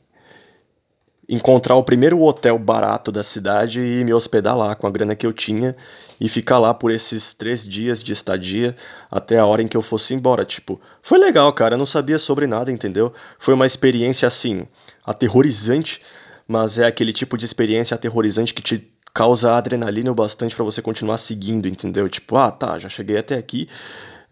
encontrar 1.28 1.76
o 1.76 1.85
primeiro 1.85 2.20
hotel 2.20 2.59
barato 2.59 3.12
da 3.12 3.22
cidade 3.22 3.80
e 3.80 4.04
me 4.04 4.12
hospedar 4.12 4.56
lá 4.56 4.74
com 4.74 4.88
a 4.88 4.90
grana 4.90 5.14
que 5.14 5.24
eu 5.24 5.33
tinha 5.33 5.76
e 6.20 6.28
ficar 6.28 6.59
lá 6.59 6.74
por 6.74 6.90
esses 6.90 7.33
três 7.33 7.66
dias 7.66 8.02
de 8.02 8.12
estadia 8.12 8.74
até 9.09 9.38
a 9.38 9.46
hora 9.46 9.62
em 9.62 9.68
que 9.68 9.76
eu 9.76 9.83
fosse 9.83 10.12
embora. 10.12 10.44
Tipo, 10.44 10.80
foi 11.02 11.18
legal, 11.18 11.52
cara. 11.52 11.74
Eu 11.74 11.78
não 11.78 11.87
sabia 11.87 12.18
sobre 12.18 12.48
nada, 12.48 12.72
entendeu? 12.72 13.14
Foi 13.38 13.54
uma 13.54 13.64
experiência 13.64 14.26
assim, 14.26 14.66
aterrorizante, 15.11 16.01
mas 16.46 16.79
é 16.79 16.87
aquele 16.87 17.12
tipo 17.12 17.37
de 17.37 17.44
experiência 17.44 17.94
aterrorizante 17.94 18.55
que 18.55 18.62
te 18.62 18.90
causa 19.12 19.57
adrenalina 19.57 20.11
o 20.11 20.14
bastante 20.14 20.55
para 20.55 20.64
você 20.64 20.81
continuar 20.81 21.18
seguindo, 21.18 21.66
entendeu? 21.66 22.09
Tipo, 22.09 22.37
ah, 22.37 22.51
tá, 22.51 22.79
já 22.79 22.88
cheguei 22.88 23.18
até 23.18 23.37
aqui. 23.37 23.68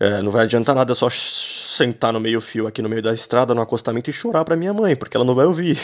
É, 0.01 0.23
não 0.23 0.31
vai 0.31 0.45
adiantar 0.45 0.77
nada 0.77 0.95
só 0.95 1.09
sentar 1.11 2.12
no 2.12 2.21
meio 2.21 2.41
fio 2.41 2.69
aqui 2.69 2.81
no 2.81 2.88
meio 2.88 3.03
da 3.03 3.12
estrada, 3.12 3.53
no 3.53 3.61
acostamento 3.61 4.09
e 4.09 4.12
chorar 4.12 4.45
pra 4.45 4.57
minha 4.57 4.73
mãe, 4.73 4.95
porque 4.95 5.17
ela 5.17 5.27
não 5.27 5.35
vai 5.35 5.47
ouvir. 5.47 5.77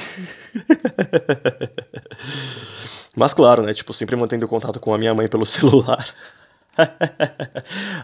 Mas 3.17 3.35
claro, 3.35 3.63
né? 3.63 3.75
Tipo, 3.75 3.93
sempre 3.93 4.15
mantendo 4.15 4.47
contato 4.47 4.79
com 4.79 4.95
a 4.95 4.99
minha 4.99 5.15
mãe 5.15 5.29
pelo 5.29 5.47
celular. 5.47 6.09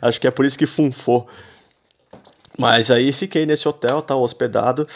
Acho 0.03 0.20
que 0.20 0.26
é 0.26 0.31
por 0.31 0.44
isso 0.44 0.59
que 0.59 0.66
funfou. 0.66 1.29
Mas 2.59 2.90
aí 2.90 3.12
fiquei 3.12 3.46
nesse 3.46 3.68
hotel, 3.68 4.03
tá 4.03 4.16
hospedado. 4.16 4.87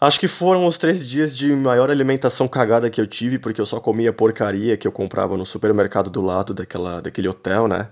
Acho 0.00 0.18
que 0.18 0.28
foram 0.28 0.66
os 0.66 0.78
três 0.78 1.06
dias 1.06 1.36
de 1.36 1.52
maior 1.52 1.90
alimentação 1.90 2.48
cagada 2.48 2.88
que 2.88 2.98
eu 3.00 3.06
tive, 3.06 3.38
porque 3.38 3.60
eu 3.60 3.66
só 3.66 3.78
comia 3.78 4.12
porcaria 4.12 4.76
que 4.76 4.88
eu 4.88 4.92
comprava 4.92 5.36
no 5.36 5.44
supermercado 5.44 6.08
do 6.08 6.22
lado 6.22 6.54
daquela, 6.54 7.02
daquele 7.02 7.28
hotel, 7.28 7.68
né? 7.68 7.88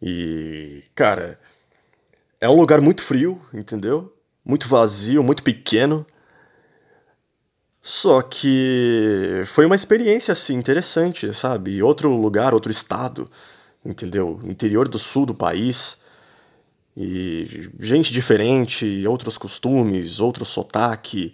E, 0.00 0.84
cara, 0.94 1.40
é 2.40 2.48
um 2.48 2.60
lugar 2.60 2.80
muito 2.80 3.02
frio, 3.02 3.40
entendeu? 3.52 4.14
Muito 4.44 4.68
vazio, 4.68 5.22
muito 5.22 5.42
pequeno. 5.42 6.06
Só 7.82 8.22
que 8.22 9.42
foi 9.46 9.66
uma 9.66 9.74
experiência 9.74 10.32
assim 10.32 10.54
interessante, 10.54 11.34
sabe? 11.34 11.82
Outro 11.82 12.08
lugar, 12.14 12.54
outro 12.54 12.70
estado, 12.70 13.28
entendeu? 13.84 14.38
Interior 14.44 14.88
do 14.88 14.98
sul 14.98 15.26
do 15.26 15.34
país. 15.34 16.00
E 16.96 17.70
gente 17.80 18.12
diferente, 18.12 19.06
outros 19.06 19.38
costumes, 19.38 20.20
outro 20.20 20.44
sotaque. 20.44 21.32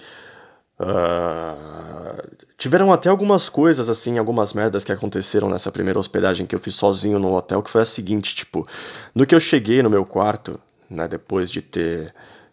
Uh, 0.79 2.37
tiveram 2.57 2.93
até 2.93 3.09
algumas 3.09 3.49
coisas, 3.49 3.89
assim, 3.89 4.19
algumas 4.19 4.53
merdas 4.53 4.85
que 4.85 4.93
aconteceram 4.93 5.51
nessa 5.51 5.73
primeira 5.73 5.99
hospedagem 5.99 6.47
que 6.47 6.55
eu 6.55 6.61
fiz 6.61 6.77
sozinho 6.77 7.19
no 7.19 7.35
hotel, 7.35 7.63
que 7.63 7.71
foi 7.71 7.83
a 7.83 7.85
seguinte, 7.85 8.35
tipo, 8.35 8.67
no 9.13 9.27
que 9.27 9.35
eu 9.35 9.41
cheguei 9.41 9.83
no 9.83 9.91
meu 9.91 10.05
quarto, 10.05 10.59
né, 10.89 11.09
depois 11.09 11.51
de 11.51 11.61
ter 11.61 12.07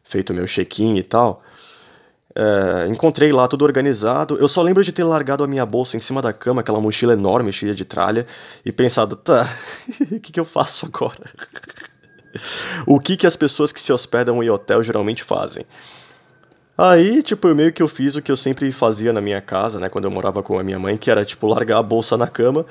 feito 0.03 0.33
meu 0.33 0.45
check-in 0.45 0.97
e 0.97 1.03
tal. 1.03 1.43
É, 2.37 2.87
encontrei 2.87 3.31
lá 3.31 3.47
tudo 3.47 3.63
organizado. 3.63 4.37
Eu 4.37 4.47
só 4.47 4.61
lembro 4.61 4.83
de 4.83 4.91
ter 4.91 5.03
largado 5.03 5.43
a 5.43 5.47
minha 5.47 5.65
bolsa 5.65 5.95
em 5.95 6.01
cima 6.01 6.21
da 6.21 6.33
cama, 6.33 6.61
aquela 6.61 6.81
mochila 6.81 7.13
enorme, 7.13 7.53
cheia 7.53 7.73
de 7.73 7.85
tralha, 7.85 8.25
e 8.65 8.71
pensado, 8.71 9.15
tá, 9.15 9.47
o 10.11 10.19
que, 10.19 10.33
que 10.33 10.39
eu 10.39 10.45
faço 10.45 10.87
agora? 10.87 11.23
o 12.85 12.99
que, 12.99 13.17
que 13.17 13.27
as 13.27 13.35
pessoas 13.35 13.71
que 13.71 13.81
se 13.81 13.91
hospedam 13.91 14.43
em 14.43 14.49
hotel 14.49 14.83
geralmente 14.83 15.23
fazem? 15.23 15.65
Aí, 16.77 17.23
tipo, 17.23 17.47
meio 17.55 17.71
que 17.71 17.81
eu 17.81 17.87
fiz 17.87 18.15
o 18.15 18.21
que 18.21 18.31
eu 18.31 18.35
sempre 18.35 18.69
fazia 18.71 19.13
na 19.13 19.21
minha 19.21 19.39
casa, 19.39 19.79
né, 19.79 19.87
quando 19.87 20.05
eu 20.05 20.11
morava 20.11 20.43
com 20.43 20.59
a 20.59 20.63
minha 20.63 20.77
mãe, 20.77 20.97
que 20.97 21.09
era, 21.09 21.23
tipo, 21.23 21.47
largar 21.47 21.77
a 21.77 21.83
bolsa 21.83 22.17
na 22.17 22.27
cama 22.27 22.65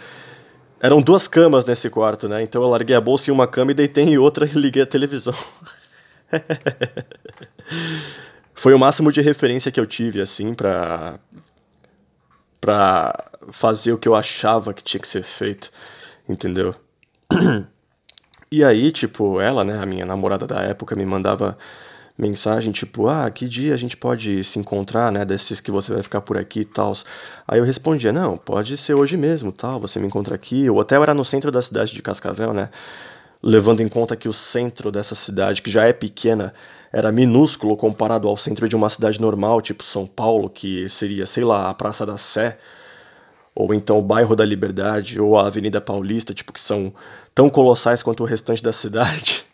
eram 0.84 1.00
duas 1.00 1.26
camas 1.26 1.64
nesse 1.64 1.88
quarto, 1.88 2.28
né? 2.28 2.42
Então 2.42 2.62
eu 2.62 2.68
larguei 2.68 2.94
a 2.94 3.00
bolsa 3.00 3.30
em 3.30 3.32
uma 3.32 3.46
cama 3.46 3.70
e 3.70 3.74
deitei 3.74 4.04
em 4.04 4.18
outra 4.18 4.44
e 4.48 4.52
liguei 4.52 4.82
a 4.82 4.86
televisão. 4.86 5.34
Foi 8.54 8.74
o 8.74 8.78
máximo 8.78 9.10
de 9.10 9.22
referência 9.22 9.72
que 9.72 9.80
eu 9.80 9.86
tive, 9.86 10.20
assim, 10.20 10.52
pra. 10.52 11.18
pra 12.60 13.30
fazer 13.50 13.92
o 13.92 13.98
que 13.98 14.06
eu 14.06 14.14
achava 14.14 14.74
que 14.74 14.82
tinha 14.82 15.00
que 15.00 15.08
ser 15.08 15.22
feito, 15.22 15.70
entendeu? 16.28 16.74
E 18.56 18.62
aí, 18.62 18.92
tipo, 18.92 19.40
ela, 19.40 19.64
né, 19.64 19.76
a 19.82 19.84
minha 19.84 20.06
namorada 20.06 20.46
da 20.46 20.60
época, 20.62 20.94
me 20.94 21.04
mandava 21.04 21.58
mensagem 22.16 22.70
tipo, 22.70 23.08
ah, 23.08 23.28
que 23.28 23.48
dia 23.48 23.74
a 23.74 23.76
gente 23.76 23.96
pode 23.96 24.44
se 24.44 24.60
encontrar, 24.60 25.10
né, 25.10 25.24
desses 25.24 25.60
que 25.60 25.72
você 25.72 25.92
vai 25.92 26.04
ficar 26.04 26.20
por 26.20 26.36
aqui 26.36 26.60
e 26.60 26.64
tal. 26.64 26.92
Aí 27.48 27.58
eu 27.58 27.64
respondia, 27.64 28.12
não, 28.12 28.36
pode 28.36 28.76
ser 28.76 28.94
hoje 28.94 29.16
mesmo, 29.16 29.50
tal, 29.50 29.80
você 29.80 29.98
me 29.98 30.06
encontra 30.06 30.36
aqui. 30.36 30.70
O 30.70 30.76
hotel 30.76 31.02
era 31.02 31.12
no 31.12 31.24
centro 31.24 31.50
da 31.50 31.60
cidade 31.60 31.94
de 31.94 32.00
Cascavel, 32.00 32.54
né, 32.54 32.70
levando 33.42 33.80
em 33.80 33.88
conta 33.88 34.14
que 34.14 34.28
o 34.28 34.32
centro 34.32 34.92
dessa 34.92 35.16
cidade, 35.16 35.60
que 35.60 35.68
já 35.68 35.86
é 35.88 35.92
pequena, 35.92 36.54
era 36.92 37.10
minúsculo 37.10 37.76
comparado 37.76 38.28
ao 38.28 38.36
centro 38.36 38.68
de 38.68 38.76
uma 38.76 38.88
cidade 38.88 39.20
normal, 39.20 39.60
tipo 39.60 39.82
São 39.82 40.06
Paulo, 40.06 40.48
que 40.48 40.88
seria, 40.88 41.26
sei 41.26 41.42
lá, 41.42 41.70
a 41.70 41.74
Praça 41.74 42.06
da 42.06 42.16
Sé, 42.16 42.56
ou 43.54 43.72
então 43.72 43.98
o 43.98 44.02
bairro 44.02 44.34
da 44.34 44.44
Liberdade, 44.44 45.20
ou 45.20 45.38
a 45.38 45.46
Avenida 45.46 45.80
Paulista, 45.80 46.34
tipo, 46.34 46.52
que 46.52 46.60
são 46.60 46.92
tão 47.34 47.48
colossais 47.48 48.02
quanto 48.02 48.22
o 48.22 48.26
restante 48.26 48.62
da 48.62 48.72
cidade. 48.72 49.44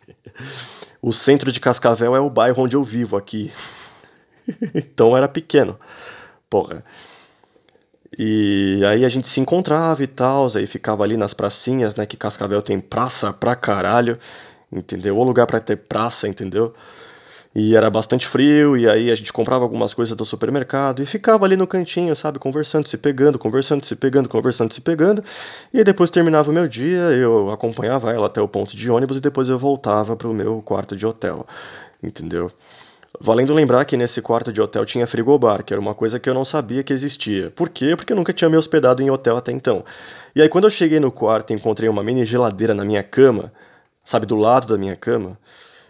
o 1.02 1.12
centro 1.12 1.52
de 1.52 1.60
Cascavel 1.60 2.16
é 2.16 2.20
o 2.20 2.30
bairro 2.30 2.62
onde 2.62 2.76
eu 2.76 2.82
vivo 2.82 3.16
aqui. 3.16 3.52
então 4.74 5.16
era 5.16 5.28
pequeno. 5.28 5.78
Porra. 6.48 6.82
E 8.18 8.82
aí 8.86 9.04
a 9.04 9.08
gente 9.08 9.28
se 9.28 9.40
encontrava 9.40 10.02
e 10.02 10.06
tal, 10.06 10.48
aí 10.56 10.66
ficava 10.66 11.04
ali 11.04 11.16
nas 11.16 11.32
pracinhas, 11.32 11.94
né? 11.94 12.04
Que 12.06 12.16
Cascavel 12.16 12.60
tem 12.60 12.80
praça 12.80 13.32
pra 13.32 13.54
caralho, 13.54 14.18
entendeu? 14.72 15.16
O 15.16 15.22
lugar 15.22 15.46
para 15.46 15.60
ter 15.60 15.76
praça, 15.76 16.26
entendeu? 16.26 16.74
E 17.52 17.74
era 17.74 17.90
bastante 17.90 18.28
frio, 18.28 18.76
e 18.76 18.88
aí 18.88 19.10
a 19.10 19.14
gente 19.14 19.32
comprava 19.32 19.64
algumas 19.64 19.92
coisas 19.92 20.14
do 20.14 20.24
supermercado 20.24 21.02
e 21.02 21.06
ficava 21.06 21.44
ali 21.44 21.56
no 21.56 21.66
cantinho, 21.66 22.14
sabe, 22.14 22.38
conversando, 22.38 22.86
se 22.86 22.96
pegando, 22.96 23.40
conversando, 23.40 23.84
se 23.84 23.96
pegando, 23.96 24.28
conversando, 24.28 24.72
se 24.72 24.80
pegando. 24.80 25.24
E 25.74 25.82
depois 25.82 26.10
terminava 26.10 26.48
o 26.48 26.54
meu 26.54 26.68
dia, 26.68 27.00
eu 27.10 27.50
acompanhava 27.50 28.12
ela 28.12 28.26
até 28.26 28.40
o 28.40 28.46
ponto 28.46 28.76
de 28.76 28.88
ônibus 28.88 29.16
e 29.16 29.20
depois 29.20 29.48
eu 29.48 29.58
voltava 29.58 30.14
pro 30.14 30.32
meu 30.32 30.62
quarto 30.62 30.96
de 30.96 31.04
hotel, 31.04 31.44
entendeu? 32.00 32.52
Valendo 33.20 33.52
lembrar 33.52 33.84
que 33.84 33.96
nesse 33.96 34.22
quarto 34.22 34.52
de 34.52 34.62
hotel 34.62 34.86
tinha 34.86 35.04
frigobar, 35.04 35.64
que 35.64 35.74
era 35.74 35.80
uma 35.80 35.94
coisa 35.94 36.20
que 36.20 36.30
eu 36.30 36.34
não 36.34 36.44
sabia 36.44 36.84
que 36.84 36.92
existia. 36.92 37.50
Por 37.50 37.68
quê? 37.68 37.96
Porque 37.96 38.12
eu 38.12 38.16
nunca 38.16 38.32
tinha 38.32 38.48
me 38.48 38.56
hospedado 38.56 39.02
em 39.02 39.10
hotel 39.10 39.36
até 39.36 39.50
então. 39.50 39.84
E 40.36 40.40
aí 40.40 40.48
quando 40.48 40.64
eu 40.64 40.70
cheguei 40.70 41.00
no 41.00 41.10
quarto 41.10 41.50
e 41.50 41.56
encontrei 41.56 41.88
uma 41.88 42.04
mini 42.04 42.24
geladeira 42.24 42.74
na 42.74 42.84
minha 42.84 43.02
cama, 43.02 43.52
sabe, 44.04 44.24
do 44.24 44.36
lado 44.36 44.68
da 44.68 44.78
minha 44.78 44.94
cama, 44.94 45.36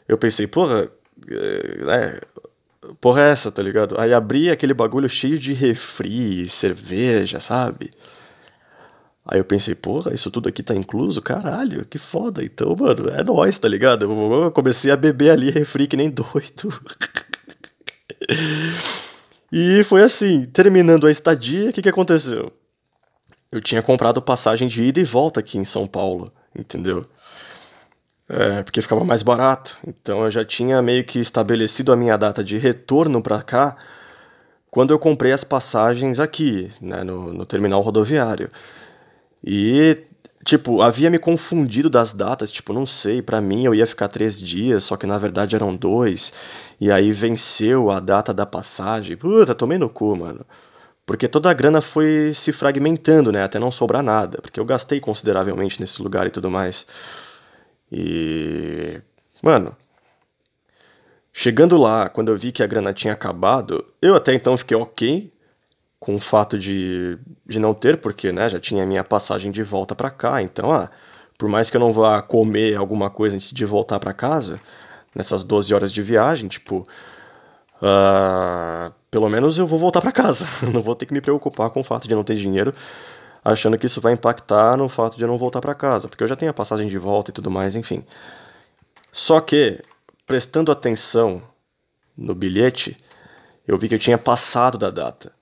eu 0.08 0.16
pensei, 0.16 0.46
porra, 0.46 0.88
é, 1.28 2.20
porra 3.00 3.22
é 3.22 3.30
essa, 3.30 3.50
tá 3.50 3.62
ligado? 3.62 3.98
Aí 4.00 4.12
abri 4.12 4.50
aquele 4.50 4.74
bagulho 4.74 5.08
cheio 5.08 5.38
de 5.38 5.52
refri, 5.52 6.48
cerveja, 6.48 7.40
sabe? 7.40 7.90
Aí 9.24 9.38
eu 9.38 9.44
pensei, 9.44 9.74
porra, 9.74 10.12
isso 10.14 10.30
tudo 10.30 10.48
aqui 10.48 10.62
tá 10.62 10.74
incluso? 10.74 11.22
Caralho, 11.22 11.84
que 11.84 11.98
foda. 11.98 12.42
Então, 12.42 12.74
mano, 12.74 13.08
é 13.10 13.22
nóis, 13.22 13.58
tá 13.58 13.68
ligado? 13.68 14.04
Eu 14.04 14.50
comecei 14.50 14.90
a 14.90 14.96
beber 14.96 15.30
ali 15.30 15.50
refri 15.50 15.86
que 15.86 15.96
nem 15.96 16.10
doido. 16.10 16.80
e 19.52 19.84
foi 19.84 20.02
assim, 20.02 20.46
terminando 20.46 21.06
a 21.06 21.10
estadia, 21.10 21.70
o 21.70 21.72
que, 21.72 21.82
que 21.82 21.88
aconteceu? 21.88 22.52
Eu 23.52 23.60
tinha 23.60 23.82
comprado 23.82 24.22
passagem 24.22 24.68
de 24.68 24.82
ida 24.82 25.00
e 25.00 25.04
volta 25.04 25.40
aqui 25.40 25.58
em 25.58 25.64
São 25.64 25.86
Paulo, 25.86 26.32
entendeu? 26.56 27.04
É, 28.30 28.62
porque 28.62 28.80
ficava 28.80 29.04
mais 29.04 29.22
barato. 29.22 29.76
Então 29.86 30.24
eu 30.24 30.30
já 30.30 30.44
tinha 30.44 30.80
meio 30.80 31.04
que 31.04 31.18
estabelecido 31.18 31.92
a 31.92 31.96
minha 31.96 32.16
data 32.16 32.44
de 32.44 32.56
retorno 32.58 33.20
para 33.20 33.42
cá 33.42 33.76
quando 34.70 34.92
eu 34.92 34.98
comprei 34.98 35.32
as 35.32 35.42
passagens 35.42 36.20
aqui, 36.20 36.70
né, 36.80 37.02
no, 37.02 37.32
no 37.32 37.44
terminal 37.44 37.80
rodoviário. 37.82 38.48
E, 39.44 39.98
tipo, 40.44 40.80
havia 40.80 41.10
me 41.10 41.18
confundido 41.18 41.90
das 41.90 42.12
datas, 42.12 42.52
tipo, 42.52 42.72
não 42.72 42.86
sei, 42.86 43.20
para 43.20 43.40
mim 43.40 43.64
eu 43.64 43.74
ia 43.74 43.86
ficar 43.86 44.06
três 44.08 44.40
dias, 44.40 44.84
só 44.84 44.96
que 44.96 45.06
na 45.06 45.18
verdade 45.18 45.56
eram 45.56 45.74
dois. 45.74 46.32
E 46.80 46.90
aí 46.90 47.10
venceu 47.10 47.90
a 47.90 47.98
data 47.98 48.32
da 48.32 48.46
passagem. 48.46 49.16
Puta, 49.16 49.54
tomei 49.54 49.76
no 49.76 49.88
cu, 49.88 50.16
mano. 50.16 50.46
Porque 51.04 51.26
toda 51.26 51.50
a 51.50 51.54
grana 51.54 51.80
foi 51.80 52.32
se 52.34 52.52
fragmentando, 52.52 53.32
né, 53.32 53.42
até 53.42 53.58
não 53.58 53.72
sobrar 53.72 54.02
nada. 54.04 54.38
Porque 54.40 54.60
eu 54.60 54.64
gastei 54.64 55.00
consideravelmente 55.00 55.80
nesse 55.80 56.00
lugar 56.00 56.28
e 56.28 56.30
tudo 56.30 56.48
mais. 56.48 56.86
E. 57.90 59.00
Mano. 59.42 59.76
Chegando 61.32 61.76
lá, 61.76 62.08
quando 62.08 62.30
eu 62.30 62.36
vi 62.36 62.52
que 62.52 62.62
a 62.62 62.66
grana 62.66 62.92
tinha 62.92 63.14
acabado, 63.14 63.84
eu 64.02 64.14
até 64.16 64.34
então 64.34 64.56
fiquei 64.56 64.76
ok 64.76 65.32
com 65.98 66.16
o 66.16 66.18
fato 66.18 66.58
de, 66.58 67.18
de 67.46 67.60
não 67.60 67.74
ter, 67.74 67.98
porque 67.98 68.32
né, 68.32 68.48
já 68.48 68.58
tinha 68.58 68.86
minha 68.86 69.04
passagem 69.04 69.52
de 69.52 69.62
volta 69.62 69.94
para 69.94 70.10
cá. 70.10 70.42
Então, 70.42 70.72
ah, 70.72 70.90
por 71.38 71.48
mais 71.48 71.70
que 71.70 71.76
eu 71.76 71.80
não 71.80 71.92
vá 71.92 72.20
comer 72.22 72.76
alguma 72.76 73.10
coisa 73.10 73.36
antes 73.36 73.50
de 73.52 73.64
voltar 73.64 74.00
para 74.00 74.12
casa, 74.12 74.60
nessas 75.14 75.44
12 75.44 75.72
horas 75.74 75.92
de 75.92 76.02
viagem, 76.02 76.48
tipo, 76.48 76.86
uh, 77.82 78.92
pelo 79.10 79.28
menos 79.28 79.58
eu 79.58 79.66
vou 79.66 79.78
voltar 79.78 80.00
para 80.00 80.12
casa. 80.12 80.46
não 80.72 80.82
vou 80.82 80.96
ter 80.96 81.06
que 81.06 81.12
me 81.12 81.20
preocupar 81.20 81.70
com 81.70 81.80
o 81.80 81.84
fato 81.84 82.08
de 82.08 82.14
não 82.14 82.24
ter 82.24 82.36
dinheiro, 82.36 82.74
achando 83.44 83.78
que 83.78 83.86
isso 83.86 84.00
vai 84.00 84.12
impactar 84.12 84.76
no 84.76 84.88
fato 84.88 85.16
de 85.16 85.22
eu 85.22 85.28
não 85.28 85.38
voltar 85.38 85.60
para 85.60 85.74
casa, 85.74 86.08
porque 86.08 86.22
eu 86.22 86.28
já 86.28 86.36
tenho 86.36 86.50
a 86.50 86.54
passagem 86.54 86.88
de 86.88 86.98
volta 86.98 87.30
e 87.30 87.34
tudo 87.34 87.50
mais, 87.50 87.76
enfim. 87.76 88.04
Só 89.12 89.40
que 89.40 89.80
prestando 90.26 90.70
atenção 90.70 91.42
no 92.16 92.34
bilhete, 92.34 92.96
eu 93.66 93.76
vi 93.78 93.88
que 93.88 93.94
eu 93.94 93.98
tinha 93.98 94.18
passado 94.18 94.78
da 94.78 94.90
data. 94.90 95.32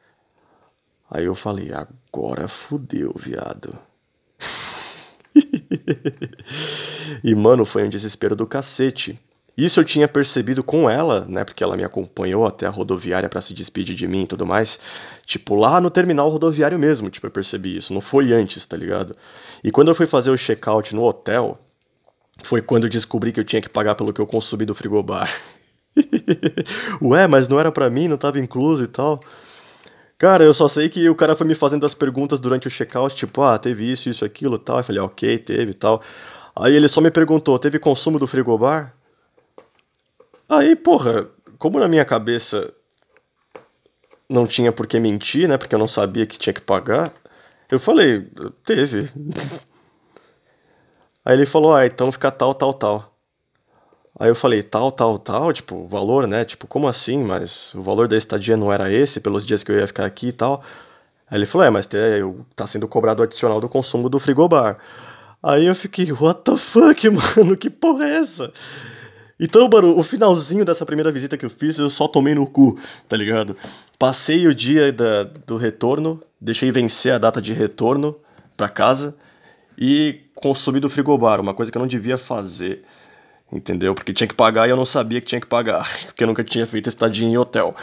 Aí 1.11 1.25
eu 1.25 1.35
falei, 1.35 1.71
agora 1.73 2.47
fudeu, 2.49 3.13
viado. 3.17 3.77
e 7.25 7.35
mano, 7.35 7.65
foi 7.65 7.85
um 7.85 7.89
desespero 7.89 8.37
do 8.37 8.47
cacete. 8.47 9.19
Isso 9.59 9.81
eu 9.81 9.85
tinha 9.85 10.07
percebido 10.07 10.63
com 10.63 10.89
ela, 10.89 11.27
né? 11.29 11.43
Porque 11.43 11.65
ela 11.65 11.77
me 11.77 11.83
acompanhou 11.83 12.47
até 12.47 12.65
a 12.65 12.71
rodoviária 12.71 13.29
para 13.29 13.43
se 13.43 13.53
despedir 13.53 13.97
de 13.97 14.07
mim 14.07 14.23
e 14.23 14.27
tudo 14.29 14.47
mais. 14.47 14.79
Tipo, 15.27 15.57
lá 15.57 15.81
no 15.81 15.91
terminal 15.91 16.29
rodoviário 16.31 16.79
mesmo, 16.79 17.11
tipo, 17.11 17.27
eu 17.27 17.31
percebi 17.33 17.77
isso. 17.77 17.93
Não 17.93 18.01
foi 18.01 18.33
antes, 18.33 18.65
tá 18.65 18.77
ligado? 18.77 19.17
E 19.65 19.73
quando 19.73 19.89
eu 19.89 19.97
fui 19.97 20.07
fazer 20.07 20.31
o 20.31 20.39
check-out 20.39 20.95
no 20.95 21.03
hotel, 21.03 21.59
foi 22.45 22.63
quando 22.63 22.85
eu 22.85 22.89
descobri 22.89 23.33
que 23.33 23.41
eu 23.41 23.45
tinha 23.45 23.61
que 23.61 23.69
pagar 23.69 23.97
pelo 23.97 24.13
que 24.13 24.21
eu 24.21 24.29
consumi 24.29 24.65
do 24.65 24.77
frigobar. 24.77 25.29
Ué, 27.03 27.27
mas 27.27 27.49
não 27.49 27.59
era 27.59 27.73
para 27.73 27.91
mim, 27.91 28.07
não 28.07 28.17
tava 28.17 28.39
incluso 28.39 28.85
e 28.85 28.87
tal. 28.87 29.19
Cara, 30.17 30.45
eu 30.45 30.55
só 30.55 30.69
sei 30.69 30.89
que 30.89 31.09
o 31.09 31.17
cara 31.17 31.35
foi 31.35 31.49
me 31.49 31.57
fazendo 31.57 31.85
as 31.85 31.95
perguntas 31.95 32.39
durante 32.39 32.69
o 32.69 32.71
checkout, 32.71 33.17
tipo, 33.17 33.43
ah, 33.43 33.59
teve 33.59 33.91
isso, 33.91 34.09
isso, 34.09 34.25
aquilo 34.25 34.57
tal. 34.57 34.79
Eu 34.79 34.85
falei, 34.85 35.01
ok, 35.01 35.37
teve 35.39 35.75
tal. 35.75 36.01
Aí 36.55 36.77
ele 36.77 36.87
só 36.87 37.01
me 37.01 37.11
perguntou, 37.11 37.59
teve 37.59 37.81
consumo 37.81 38.21
do 38.21 38.27
frigobar? 38.29 38.95
Aí, 40.49 40.75
porra, 40.75 41.29
como 41.59 41.79
na 41.79 41.89
minha 41.89 42.05
cabeça 42.05 42.73
não 44.29 44.47
tinha 44.47 44.73
por 44.73 44.87
que 44.87 44.99
mentir, 44.99 45.49
né? 45.49 45.57
Porque 45.57 45.75
eu 45.75 45.79
não 45.79 45.89
sabia 45.89 46.27
que 46.27 46.39
tinha 46.39 46.53
que 46.53 46.61
pagar. 46.61 47.13
Eu 47.71 47.79
falei, 47.79 48.27
teve. 48.65 49.11
Aí 51.25 51.35
ele 51.35 51.47
falou, 51.47 51.75
ah, 51.75 51.87
então 51.87 52.11
fica 52.11 52.31
tal, 52.31 52.55
tal, 52.55 52.73
tal. 52.73 53.15
Aí 54.19 54.29
eu 54.29 54.35
falei, 54.35 54.63
tal, 54.63 54.91
tal, 54.91 55.19
tal, 55.19 55.53
tipo, 55.53 55.77
o 55.77 55.87
valor, 55.87 56.27
né? 56.27 56.45
Tipo, 56.45 56.67
como 56.67 56.89
assim? 56.89 57.23
Mas 57.23 57.75
o 57.75 57.83
valor 57.83 58.09
da 58.09 58.17
estadia 58.17 58.57
não 58.57 58.73
era 58.73 58.91
esse 58.91 59.21
pelos 59.21 59.47
dias 59.47 59.63
que 59.63 59.71
eu 59.71 59.79
ia 59.79 59.87
ficar 59.87 60.07
aqui 60.07 60.29
e 60.29 60.33
tal. 60.33 60.63
Aí 61.31 61.39
ele 61.39 61.47
falou, 61.47 61.67
é, 61.67 61.71
mas 61.71 61.89
tá 62.57 62.67
sendo 62.67 62.89
cobrado 62.89 63.23
adicional 63.23 63.61
do 63.61 63.69
consumo 63.69 64.09
do 64.09 64.19
frigobar. 64.19 64.79
Aí 65.43 65.67
eu 65.67 65.75
fiquei, 65.75 66.11
what 66.11 66.41
the 66.43 66.57
fuck, 66.57 67.09
mano? 67.37 67.57
Que 67.57 67.71
porra 67.71 68.07
é 68.09 68.17
essa? 68.17 68.53
Então, 69.41 69.69
mano, 69.73 69.97
o 69.97 70.03
finalzinho 70.03 70.65
dessa 70.65 70.85
primeira 70.85 71.13
visita 71.13 71.37
que 71.37 71.47
eu 71.47 71.51
fiz, 71.51 71.79
eu 71.79 71.89
só 71.89 72.09
tomei 72.09 72.35
no 72.35 72.47
cu, 72.47 72.79
tá 73.09 73.17
ligado? 73.17 73.57
Passei 73.99 74.47
o 74.49 74.55
dia 74.55 74.93
da, 74.93 75.25
do 75.25 75.57
retorno, 75.57 76.21
deixei 76.41 76.73
vencer 76.73 77.13
a 77.13 77.19
data 77.19 77.41
de 77.41 77.53
retorno 77.53 78.17
pra 78.57 78.69
casa 78.69 79.17
e 79.79 80.23
consumir 80.35 80.81
do 80.81 80.91
frigobar, 80.91 81.41
uma 81.41 81.55
coisa 81.55 81.71
que 81.71 81.79
eu 81.79 81.81
não 81.81 81.87
devia 81.87 82.19
fazer, 82.19 82.83
entendeu? 83.53 83.95
Porque 83.95 84.13
tinha 84.13 84.27
que 84.27 84.35
pagar 84.35 84.67
e 84.67 84.71
eu 84.71 84.77
não 84.77 84.85
sabia 84.85 85.21
que 85.21 85.27
tinha 85.27 85.41
que 85.41 85.47
pagar, 85.47 85.89
porque 86.07 86.25
eu 86.25 86.29
nunca 86.29 86.43
tinha 86.43 86.67
feito 86.67 86.89
estadia 86.89 87.27
em 87.27 87.37
hotel. 87.39 87.77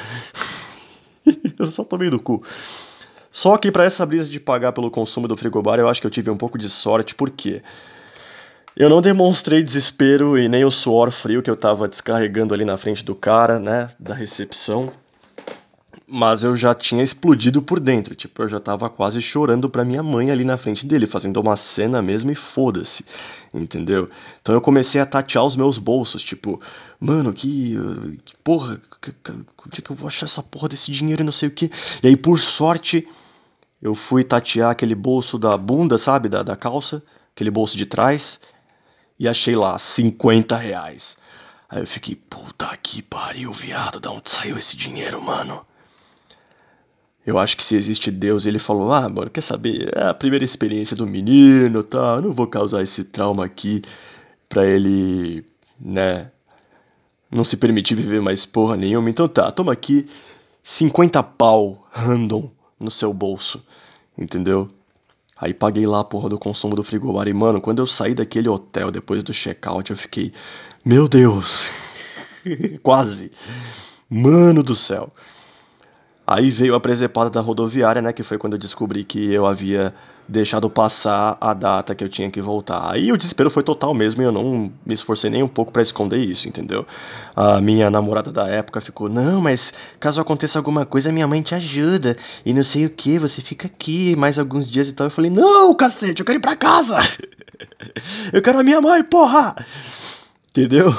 eu 1.58 1.72
só 1.72 1.86
tomei 1.86 2.10
do 2.10 2.20
cu. 2.20 2.44
Só 3.32 3.58
que 3.58 3.72
para 3.72 3.86
essa 3.86 4.06
brisa 4.06 4.30
de 4.30 4.39
pagar 4.39 4.74
pelo 4.74 4.91
consumo 4.91 5.28
do 5.28 5.38
frigobar, 5.38 5.80
eu 5.80 5.88
acho 5.88 6.02
que 6.02 6.08
eu 6.08 6.12
tive 6.12 6.30
um 6.30 6.38
pouco 6.38 6.58
de 6.58 6.70
sorte, 6.70 7.15
porque 7.15 7.62
eu 8.75 8.89
não 8.89 9.01
demonstrei 9.01 9.63
desespero 9.63 10.38
e 10.38 10.49
nem 10.49 10.65
o 10.65 10.71
suor 10.71 11.11
frio 11.11 11.41
que 11.41 11.49
eu 11.49 11.57
tava 11.57 11.88
descarregando 11.88 12.53
ali 12.53 12.65
na 12.65 12.77
frente 12.77 13.03
do 13.03 13.15
cara, 13.15 13.59
né, 13.59 13.89
da 13.99 14.13
recepção 14.13 14.91
mas 16.07 16.43
eu 16.43 16.55
já 16.55 16.73
tinha 16.75 17.03
explodido 17.03 17.61
por 17.61 17.79
dentro, 17.79 18.13
tipo, 18.13 18.43
eu 18.43 18.47
já 18.47 18.59
tava 18.59 18.89
quase 18.89 19.21
chorando 19.21 19.69
pra 19.69 19.83
minha 19.83 20.03
mãe 20.03 20.29
ali 20.29 20.43
na 20.43 20.57
frente 20.57 20.85
dele, 20.85 21.07
fazendo 21.07 21.39
uma 21.41 21.57
cena 21.57 22.01
mesmo 22.01 22.31
e 22.31 22.35
foda-se, 22.35 23.03
entendeu? 23.53 24.09
Então 24.41 24.53
eu 24.53 24.61
comecei 24.61 25.01
a 25.01 25.05
tatear 25.05 25.43
os 25.43 25.55
meus 25.55 25.77
bolsos, 25.77 26.21
tipo, 26.21 26.61
mano, 26.99 27.33
que, 27.33 27.75
que 28.23 28.35
porra, 28.43 28.79
onde 29.65 29.79
é 29.79 29.81
que 29.81 29.89
eu 29.89 29.95
vou 29.95 30.07
achar 30.07 30.25
essa 30.25 30.43
porra 30.43 30.69
desse 30.69 30.91
dinheiro 30.91 31.23
e 31.23 31.25
não 31.25 31.31
sei 31.31 31.49
o 31.49 31.51
que? 31.51 31.71
E 32.03 32.07
aí, 32.07 32.15
por 32.15 32.39
sorte, 32.39 33.07
eu 33.81 33.95
fui 33.95 34.23
tatear 34.23 34.71
aquele 34.71 34.95
bolso 34.95 35.39
da 35.39 35.57
bunda, 35.57 35.97
sabe, 35.97 36.29
da, 36.29 36.43
da 36.43 36.55
calça, 36.55 37.01
aquele 37.35 37.49
bolso 37.49 37.75
de 37.75 37.85
trás, 37.85 38.39
e 39.19 39.28
achei 39.28 39.56
lá 39.56 39.78
50 39.78 40.56
reais. 40.58 41.17
Aí 41.69 41.82
eu 41.82 41.88
fiquei, 41.88 42.15
puta 42.15 42.78
que 42.78 43.01
pariu, 43.01 43.51
viado, 43.51 43.99
da 43.99 44.12
onde 44.12 44.30
saiu 44.30 44.58
esse 44.58 44.78
dinheiro, 44.78 45.21
mano? 45.21 45.65
Eu 47.25 47.39
acho 47.39 47.58
que 47.58 47.63
se 47.63 47.75
existe 47.75 48.12
Deus, 48.12 48.45
ele 48.45 48.60
falou: 48.60 48.93
Ah, 48.93 49.10
mano, 49.10 49.32
quer 49.32 49.41
saber? 49.41 49.91
É 49.95 50.10
a 50.10 50.13
primeira 50.13 50.45
experiência 50.45 50.95
do 50.95 51.08
menino, 51.08 51.82
tá? 51.82 52.17
Eu 52.17 52.21
não 52.21 52.34
vou 52.34 52.45
causar 52.45 52.84
esse 52.84 53.04
trauma 53.04 53.43
aqui 53.43 53.82
pra 54.47 54.65
ele, 54.65 55.43
né? 55.80 56.30
Não 57.32 57.43
se 57.43 57.58
permitir 57.58 57.95
viver 57.95 58.21
mais 58.21 58.45
porra 58.45 58.78
nenhuma. 58.78 59.10
Então 59.10 59.28
tá, 59.28 59.51
toma 59.51 59.73
aqui 59.73 60.08
50 60.63 61.23
pau 61.23 61.88
random 61.91 62.49
no 62.80 62.91
seu 62.91 63.12
bolso, 63.12 63.65
entendeu? 64.15 64.69
Aí 65.38 65.54
paguei 65.54 65.86
lá 65.86 66.00
a 66.00 66.04
porra 66.04 66.30
do 66.30 66.39
consumo 66.39 66.76
do 66.76 66.84
frigobar. 66.84 67.28
E, 67.28 67.34
mano, 67.34 67.60
quando 67.60 67.80
eu 67.80 67.88
saí 67.88 68.13
daquele 68.13 68.48
hotel 68.48 68.89
depois 68.89 69.21
do 69.21 69.34
check-out, 69.34 69.91
eu 69.91 69.98
fiquei: 69.98 70.32
Meu 70.84 71.08
Deus! 71.08 71.67
Quase! 72.82 73.32
Mano 74.10 74.63
do 74.63 74.76
céu! 74.76 75.12
Aí 76.26 76.50
veio 76.50 76.74
a 76.74 76.80
presepada 76.80 77.30
da 77.30 77.41
rodoviária, 77.41 78.02
né? 78.02 78.13
Que 78.13 78.24
foi 78.24 78.38
quando 78.38 78.54
eu 78.54 78.60
descobri 78.60 79.04
que 79.04 79.32
eu 79.32 79.45
havia 79.45 79.93
deixado 80.27 80.69
passar 80.69 81.38
a 81.39 81.53
data 81.53 81.93
que 81.93 82.03
eu 82.03 82.09
tinha 82.09 82.29
que 82.29 82.41
voltar. 82.41 82.91
Aí 82.91 83.11
o 83.11 83.17
desespero 83.17 83.49
foi 83.49 83.63
total 83.63 83.93
mesmo 83.93 84.21
e 84.21 84.25
eu 84.25 84.31
não 84.31 84.71
me 84.85 84.93
esforcei 84.93 85.29
nem 85.29 85.43
um 85.43 85.47
pouco 85.47 85.71
para 85.71 85.81
esconder 85.81 86.19
isso, 86.19 86.47
entendeu? 86.47 86.85
A 87.35 87.61
minha 87.61 87.89
namorada 87.89 88.31
da 88.31 88.47
época 88.47 88.81
ficou: 88.81 89.07
Não, 89.07 89.41
mas 89.41 89.73
caso 89.99 90.19
aconteça 90.19 90.57
alguma 90.59 90.85
coisa, 90.85 91.11
minha 91.11 91.27
mãe 91.27 91.41
te 91.41 91.53
ajuda 91.53 92.15
e 92.45 92.53
não 92.53 92.63
sei 92.63 92.85
o 92.85 92.89
que, 92.89 93.19
você 93.19 93.41
fica 93.41 93.67
aqui 93.67 94.15
mais 94.15 94.39
alguns 94.39 94.69
dias 94.69 94.89
e 94.89 94.93
tal. 94.93 95.07
Eu 95.07 95.11
falei: 95.11 95.31
Não, 95.31 95.73
cacete, 95.75 96.21
eu 96.21 96.25
quero 96.25 96.39
ir 96.39 96.41
pra 96.41 96.55
casa! 96.55 96.97
eu 98.33 98.41
quero 98.41 98.59
a 98.59 98.63
minha 98.63 98.81
mãe, 98.81 99.03
porra! 99.03 99.55
Entendeu? 100.49 100.95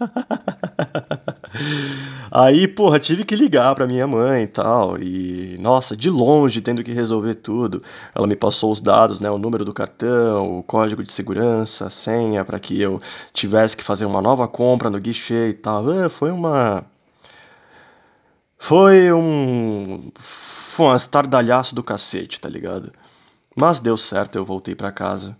Aí, 2.30 2.68
porra, 2.68 2.98
tive 2.98 3.24
que 3.24 3.34
ligar 3.34 3.74
pra 3.74 3.86
minha 3.86 4.06
mãe 4.06 4.44
e 4.44 4.46
tal. 4.46 4.98
E, 4.98 5.56
nossa, 5.58 5.96
de 5.96 6.10
longe 6.10 6.60
tendo 6.60 6.84
que 6.84 6.92
resolver 6.92 7.34
tudo. 7.36 7.82
Ela 8.14 8.26
me 8.26 8.36
passou 8.36 8.70
os 8.72 8.80
dados, 8.80 9.20
né? 9.20 9.30
O 9.30 9.38
número 9.38 9.64
do 9.64 9.72
cartão, 9.74 10.58
o 10.58 10.62
código 10.62 11.02
de 11.02 11.12
segurança, 11.12 11.86
a 11.86 11.90
senha, 11.90 12.44
para 12.44 12.58
que 12.58 12.80
eu 12.80 13.00
tivesse 13.32 13.76
que 13.76 13.84
fazer 13.84 14.04
uma 14.04 14.22
nova 14.22 14.46
compra 14.48 14.90
no 14.90 15.00
guichê 15.00 15.50
e 15.50 15.54
tal. 15.54 15.90
É, 15.92 16.08
foi 16.08 16.30
uma. 16.30 16.84
Foi 18.58 19.12
um. 19.12 20.10
Foi 20.18 20.86
um 20.86 20.96
estardalhaço 20.96 21.74
do 21.74 21.82
cacete, 21.82 22.40
tá 22.40 22.48
ligado? 22.48 22.92
Mas 23.56 23.80
deu 23.80 23.96
certo, 23.96 24.36
eu 24.36 24.44
voltei 24.44 24.74
para 24.74 24.92
casa. 24.92 25.36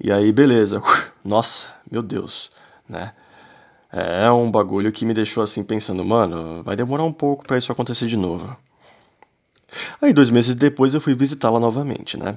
E 0.00 0.10
aí, 0.12 0.32
beleza. 0.32 0.80
Nossa, 1.24 1.68
meu 1.90 2.02
Deus 2.02 2.50
né? 2.88 3.12
É 3.92 4.30
um 4.30 4.50
bagulho 4.50 4.90
que 4.90 5.04
me 5.04 5.14
deixou 5.14 5.42
assim 5.42 5.62
pensando, 5.62 6.04
mano, 6.04 6.62
vai 6.64 6.74
demorar 6.74 7.04
um 7.04 7.12
pouco 7.12 7.46
para 7.46 7.56
isso 7.56 7.70
acontecer 7.70 8.08
de 8.08 8.16
novo. 8.16 8.56
Aí 10.02 10.12
dois 10.12 10.30
meses 10.30 10.54
depois 10.54 10.94
eu 10.94 11.00
fui 11.00 11.14
visitá-la 11.14 11.60
novamente, 11.60 12.18
né? 12.18 12.36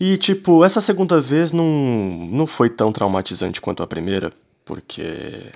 E 0.00 0.16
tipo, 0.16 0.64
essa 0.64 0.80
segunda 0.80 1.20
vez 1.20 1.52
não, 1.52 1.66
não 2.30 2.46
foi 2.46 2.70
tão 2.70 2.92
traumatizante 2.92 3.60
quanto 3.60 3.82
a 3.82 3.86
primeira, 3.86 4.32
porque. 4.64 5.50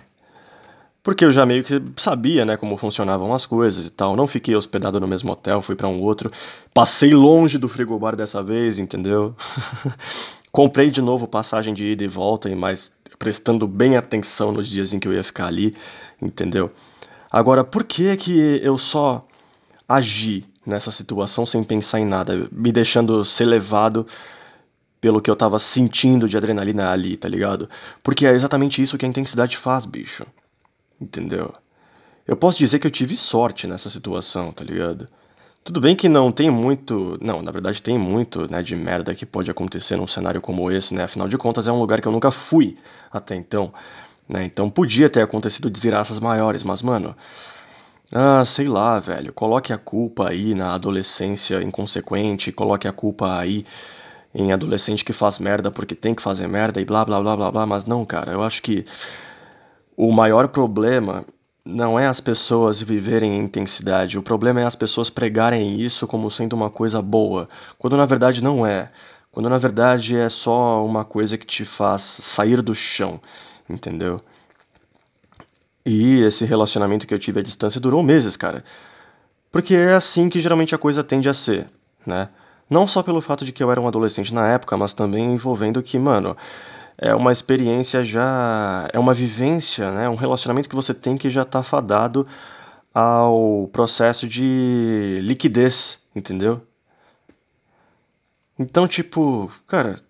Porque 1.02 1.24
eu 1.24 1.32
já 1.32 1.44
meio 1.44 1.64
que 1.64 1.82
sabia, 1.96 2.44
né, 2.44 2.56
como 2.56 2.76
funcionavam 2.76 3.34
as 3.34 3.44
coisas 3.44 3.86
e 3.88 3.90
tal. 3.90 4.14
Não 4.14 4.28
fiquei 4.28 4.54
hospedado 4.54 5.00
no 5.00 5.08
mesmo 5.08 5.32
hotel, 5.32 5.60
fui 5.60 5.74
para 5.74 5.88
um 5.88 6.00
outro. 6.00 6.30
Passei 6.72 7.12
longe 7.12 7.58
do 7.58 7.68
frigobar 7.68 8.14
dessa 8.14 8.40
vez, 8.40 8.78
entendeu? 8.78 9.34
Comprei 10.52 10.90
de 10.90 11.02
novo 11.02 11.26
passagem 11.26 11.74
de 11.74 11.86
ida 11.86 12.04
e 12.04 12.08
volta, 12.08 12.48
e 12.48 12.54
mais 12.54 12.92
prestando 13.22 13.68
bem 13.68 13.96
atenção 13.96 14.50
nos 14.50 14.66
dias 14.66 14.92
em 14.92 14.98
que 14.98 15.06
eu 15.06 15.14
ia 15.14 15.22
ficar 15.22 15.46
ali, 15.46 15.72
entendeu? 16.20 16.72
Agora, 17.30 17.62
por 17.62 17.84
que 17.84 18.16
que 18.16 18.60
eu 18.64 18.76
só 18.76 19.24
agi 19.88 20.44
nessa 20.66 20.90
situação 20.90 21.46
sem 21.46 21.62
pensar 21.62 22.00
em 22.00 22.04
nada, 22.04 22.48
me 22.50 22.72
deixando 22.72 23.24
ser 23.24 23.44
levado 23.44 24.04
pelo 25.00 25.22
que 25.22 25.30
eu 25.30 25.36
tava 25.36 25.60
sentindo 25.60 26.28
de 26.28 26.36
adrenalina 26.36 26.90
ali, 26.90 27.16
tá 27.16 27.28
ligado? 27.28 27.70
Porque 28.02 28.26
é 28.26 28.32
exatamente 28.32 28.82
isso 28.82 28.98
que 28.98 29.06
a 29.06 29.08
intensidade 29.08 29.56
faz, 29.56 29.86
bicho. 29.86 30.26
entendeu? 31.00 31.54
Eu 32.26 32.36
posso 32.36 32.58
dizer 32.58 32.80
que 32.80 32.88
eu 32.88 32.90
tive 32.90 33.16
sorte 33.16 33.68
nessa 33.68 33.88
situação, 33.88 34.50
tá 34.50 34.64
ligado? 34.64 35.06
Tudo 35.64 35.80
bem 35.80 35.94
que 35.94 36.08
não 36.08 36.32
tem 36.32 36.50
muito. 36.50 37.16
Não, 37.20 37.40
na 37.40 37.52
verdade 37.52 37.80
tem 37.80 37.96
muito, 37.96 38.50
né, 38.50 38.62
de 38.62 38.74
merda 38.74 39.14
que 39.14 39.24
pode 39.24 39.50
acontecer 39.50 39.96
num 39.96 40.08
cenário 40.08 40.40
como 40.40 40.70
esse, 40.70 40.92
né? 40.94 41.04
Afinal 41.04 41.28
de 41.28 41.38
contas, 41.38 41.68
é 41.68 41.72
um 41.72 41.78
lugar 41.78 42.00
que 42.00 42.08
eu 42.08 42.12
nunca 42.12 42.32
fui 42.32 42.76
até 43.12 43.36
então, 43.36 43.72
né? 44.28 44.44
Então 44.44 44.68
podia 44.68 45.08
ter 45.08 45.22
acontecido 45.22 45.70
desgraças 45.70 46.18
maiores, 46.18 46.64
mas, 46.64 46.82
mano. 46.82 47.14
Ah, 48.12 48.44
sei 48.44 48.66
lá, 48.68 48.98
velho. 49.00 49.32
Coloque 49.32 49.72
a 49.72 49.78
culpa 49.78 50.28
aí 50.28 50.54
na 50.54 50.74
adolescência 50.74 51.62
inconsequente, 51.62 52.52
coloque 52.52 52.86
a 52.88 52.92
culpa 52.92 53.38
aí 53.38 53.64
em 54.34 54.52
adolescente 54.52 55.04
que 55.04 55.12
faz 55.12 55.38
merda 55.38 55.70
porque 55.70 55.94
tem 55.94 56.14
que 56.14 56.22
fazer 56.22 56.48
merda 56.48 56.80
e 56.80 56.84
blá 56.84 57.04
blá 57.04 57.20
blá 57.20 57.36
blá 57.36 57.50
blá, 57.52 57.66
mas 57.66 57.86
não, 57.86 58.04
cara. 58.04 58.32
Eu 58.32 58.42
acho 58.42 58.62
que 58.62 58.84
o 59.96 60.12
maior 60.12 60.48
problema 60.48 61.24
não 61.64 61.98
é 61.98 62.06
as 62.06 62.20
pessoas 62.20 62.82
viverem 62.82 63.36
em 63.36 63.44
intensidade, 63.44 64.18
o 64.18 64.22
problema 64.22 64.60
é 64.60 64.64
as 64.64 64.74
pessoas 64.74 65.08
pregarem 65.08 65.80
isso 65.80 66.06
como 66.06 66.30
sendo 66.30 66.54
uma 66.54 66.70
coisa 66.70 67.00
boa, 67.00 67.48
quando 67.78 67.96
na 67.96 68.06
verdade 68.06 68.42
não 68.42 68.66
é. 68.66 68.88
Quando 69.30 69.48
na 69.48 69.56
verdade 69.56 70.16
é 70.16 70.28
só 70.28 70.84
uma 70.84 71.04
coisa 71.04 71.38
que 71.38 71.46
te 71.46 71.64
faz 71.64 72.02
sair 72.02 72.60
do 72.60 72.74
chão, 72.74 73.18
entendeu? 73.68 74.20
E 75.86 76.20
esse 76.20 76.44
relacionamento 76.44 77.06
que 77.06 77.14
eu 77.14 77.18
tive 77.18 77.40
à 77.40 77.42
distância 77.42 77.80
durou 77.80 78.02
meses, 78.02 78.36
cara. 78.36 78.62
Porque 79.50 79.74
é 79.74 79.94
assim 79.94 80.28
que 80.28 80.40
geralmente 80.40 80.74
a 80.74 80.78
coisa 80.78 81.02
tende 81.02 81.28
a 81.28 81.34
ser, 81.34 81.66
né? 82.06 82.28
Não 82.68 82.86
só 82.86 83.02
pelo 83.02 83.20
fato 83.20 83.44
de 83.44 83.52
que 83.52 83.62
eu 83.62 83.70
era 83.70 83.80
um 83.80 83.88
adolescente 83.88 84.32
na 84.32 84.48
época, 84.48 84.76
mas 84.76 84.92
também 84.92 85.32
envolvendo 85.32 85.82
que, 85.82 85.98
mano, 85.98 86.36
é 87.02 87.14
uma 87.16 87.32
experiência 87.32 88.04
já. 88.04 88.88
É 88.92 88.98
uma 88.98 89.12
vivência, 89.12 89.90
né? 89.90 90.08
Um 90.08 90.14
relacionamento 90.14 90.68
que 90.68 90.76
você 90.76 90.94
tem 90.94 91.18
que 91.18 91.28
já 91.28 91.44
tá 91.44 91.60
fadado 91.62 92.24
ao 92.94 93.68
processo 93.72 94.28
de 94.28 95.18
liquidez, 95.20 95.98
entendeu? 96.14 96.62
Então, 98.56 98.86
tipo, 98.86 99.50
cara, 99.66 100.00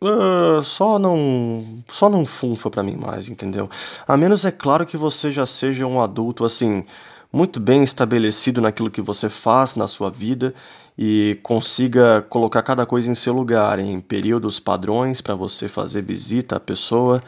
uh, 0.00 0.62
só 0.62 1.00
não. 1.00 1.82
Só 1.90 2.08
não 2.08 2.24
funfa 2.24 2.70
pra 2.70 2.84
mim 2.84 2.94
mais, 2.96 3.28
entendeu? 3.28 3.68
A 4.06 4.16
menos 4.16 4.44
é 4.44 4.52
claro 4.52 4.86
que 4.86 4.96
você 4.96 5.32
já 5.32 5.44
seja 5.44 5.84
um 5.84 6.00
adulto, 6.00 6.44
assim, 6.44 6.84
muito 7.32 7.58
bem 7.58 7.82
estabelecido 7.82 8.60
naquilo 8.60 8.90
que 8.90 9.02
você 9.02 9.28
faz 9.28 9.74
na 9.74 9.88
sua 9.88 10.10
vida 10.10 10.54
e 10.96 11.38
consiga 11.42 12.22
colocar 12.28 12.62
cada 12.62 12.86
coisa 12.86 13.10
em 13.10 13.14
seu 13.14 13.34
lugar, 13.34 13.78
em 13.78 14.00
períodos 14.00 14.60
padrões 14.60 15.20
para 15.20 15.34
você 15.34 15.68
fazer 15.68 16.02
visita 16.02 16.56
à 16.56 16.60
pessoa 16.60 17.22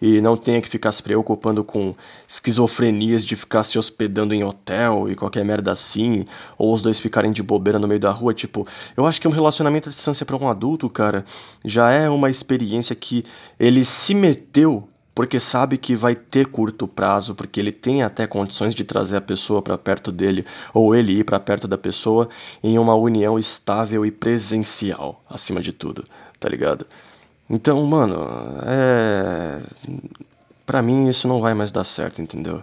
e 0.00 0.20
não 0.20 0.36
tenha 0.36 0.62
que 0.62 0.68
ficar 0.68 0.92
se 0.92 1.02
preocupando 1.02 1.64
com 1.64 1.94
esquizofrenias 2.26 3.24
de 3.24 3.34
ficar 3.34 3.64
se 3.64 3.78
hospedando 3.78 4.32
em 4.32 4.44
hotel 4.44 5.10
e 5.10 5.16
qualquer 5.16 5.44
merda 5.44 5.72
assim, 5.72 6.24
ou 6.56 6.72
os 6.72 6.82
dois 6.82 7.00
ficarem 7.00 7.32
de 7.32 7.42
bobeira 7.42 7.78
no 7.78 7.88
meio 7.88 8.00
da 8.00 8.10
rua, 8.10 8.32
tipo, 8.32 8.66
eu 8.96 9.06
acho 9.06 9.20
que 9.20 9.26
um 9.26 9.32
relacionamento 9.32 9.88
à 9.88 9.92
distância 9.92 10.24
para 10.24 10.36
um 10.36 10.48
adulto, 10.48 10.88
cara, 10.88 11.24
já 11.64 11.90
é 11.90 12.08
uma 12.08 12.30
experiência 12.30 12.94
que 12.94 13.24
ele 13.58 13.84
se 13.84 14.14
meteu 14.14 14.88
porque 15.18 15.40
sabe 15.40 15.76
que 15.76 15.96
vai 15.96 16.14
ter 16.14 16.46
curto 16.46 16.86
prazo, 16.86 17.34
porque 17.34 17.58
ele 17.58 17.72
tem 17.72 18.04
até 18.04 18.24
condições 18.24 18.72
de 18.72 18.84
trazer 18.84 19.16
a 19.16 19.20
pessoa 19.20 19.60
para 19.60 19.76
perto 19.76 20.12
dele 20.12 20.46
ou 20.72 20.94
ele 20.94 21.18
ir 21.18 21.24
para 21.24 21.40
perto 21.40 21.66
da 21.66 21.76
pessoa 21.76 22.28
em 22.62 22.78
uma 22.78 22.94
união 22.94 23.36
estável 23.36 24.06
e 24.06 24.12
presencial, 24.12 25.20
acima 25.28 25.60
de 25.60 25.72
tudo, 25.72 26.04
tá 26.38 26.48
ligado? 26.48 26.86
Então, 27.50 27.84
mano, 27.84 28.28
é. 28.64 29.60
Pra 30.64 30.80
mim 30.82 31.08
isso 31.08 31.26
não 31.26 31.40
vai 31.40 31.52
mais 31.52 31.72
dar 31.72 31.82
certo, 31.82 32.22
entendeu? 32.22 32.62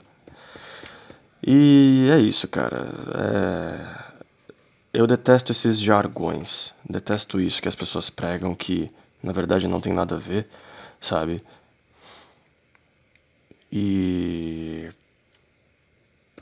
E 1.45 2.08
é 2.10 2.20
isso, 2.20 2.47
cara. 2.47 2.88
É... 3.18 4.14
Eu 4.93 5.06
detesto 5.06 5.51
esses 5.51 5.78
jargões. 5.78 6.74
Detesto 6.89 7.41
isso 7.41 7.62
que 7.62 7.68
as 7.68 7.76
pessoas 7.76 8.10
pregam 8.10 8.56
que 8.56 8.89
na 9.22 9.34
verdade 9.34 9.68
não 9.68 9.82
tem 9.82 9.91
nada 9.91 10.16
a 10.16 10.20
ver, 10.20 10.47
sabe? 11.01 11.41
E. 13.72 14.89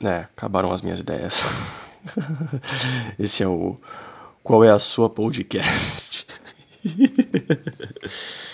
É, 0.02 0.26
acabaram 0.36 0.72
as 0.72 0.82
minhas 0.82 1.00
ideias. 1.00 1.42
Esse 3.18 3.42
é 3.42 3.48
o. 3.48 3.78
Qual 4.42 4.62
é 4.64 4.70
a 4.70 4.78
sua 4.78 5.08
podcast? 5.08 6.26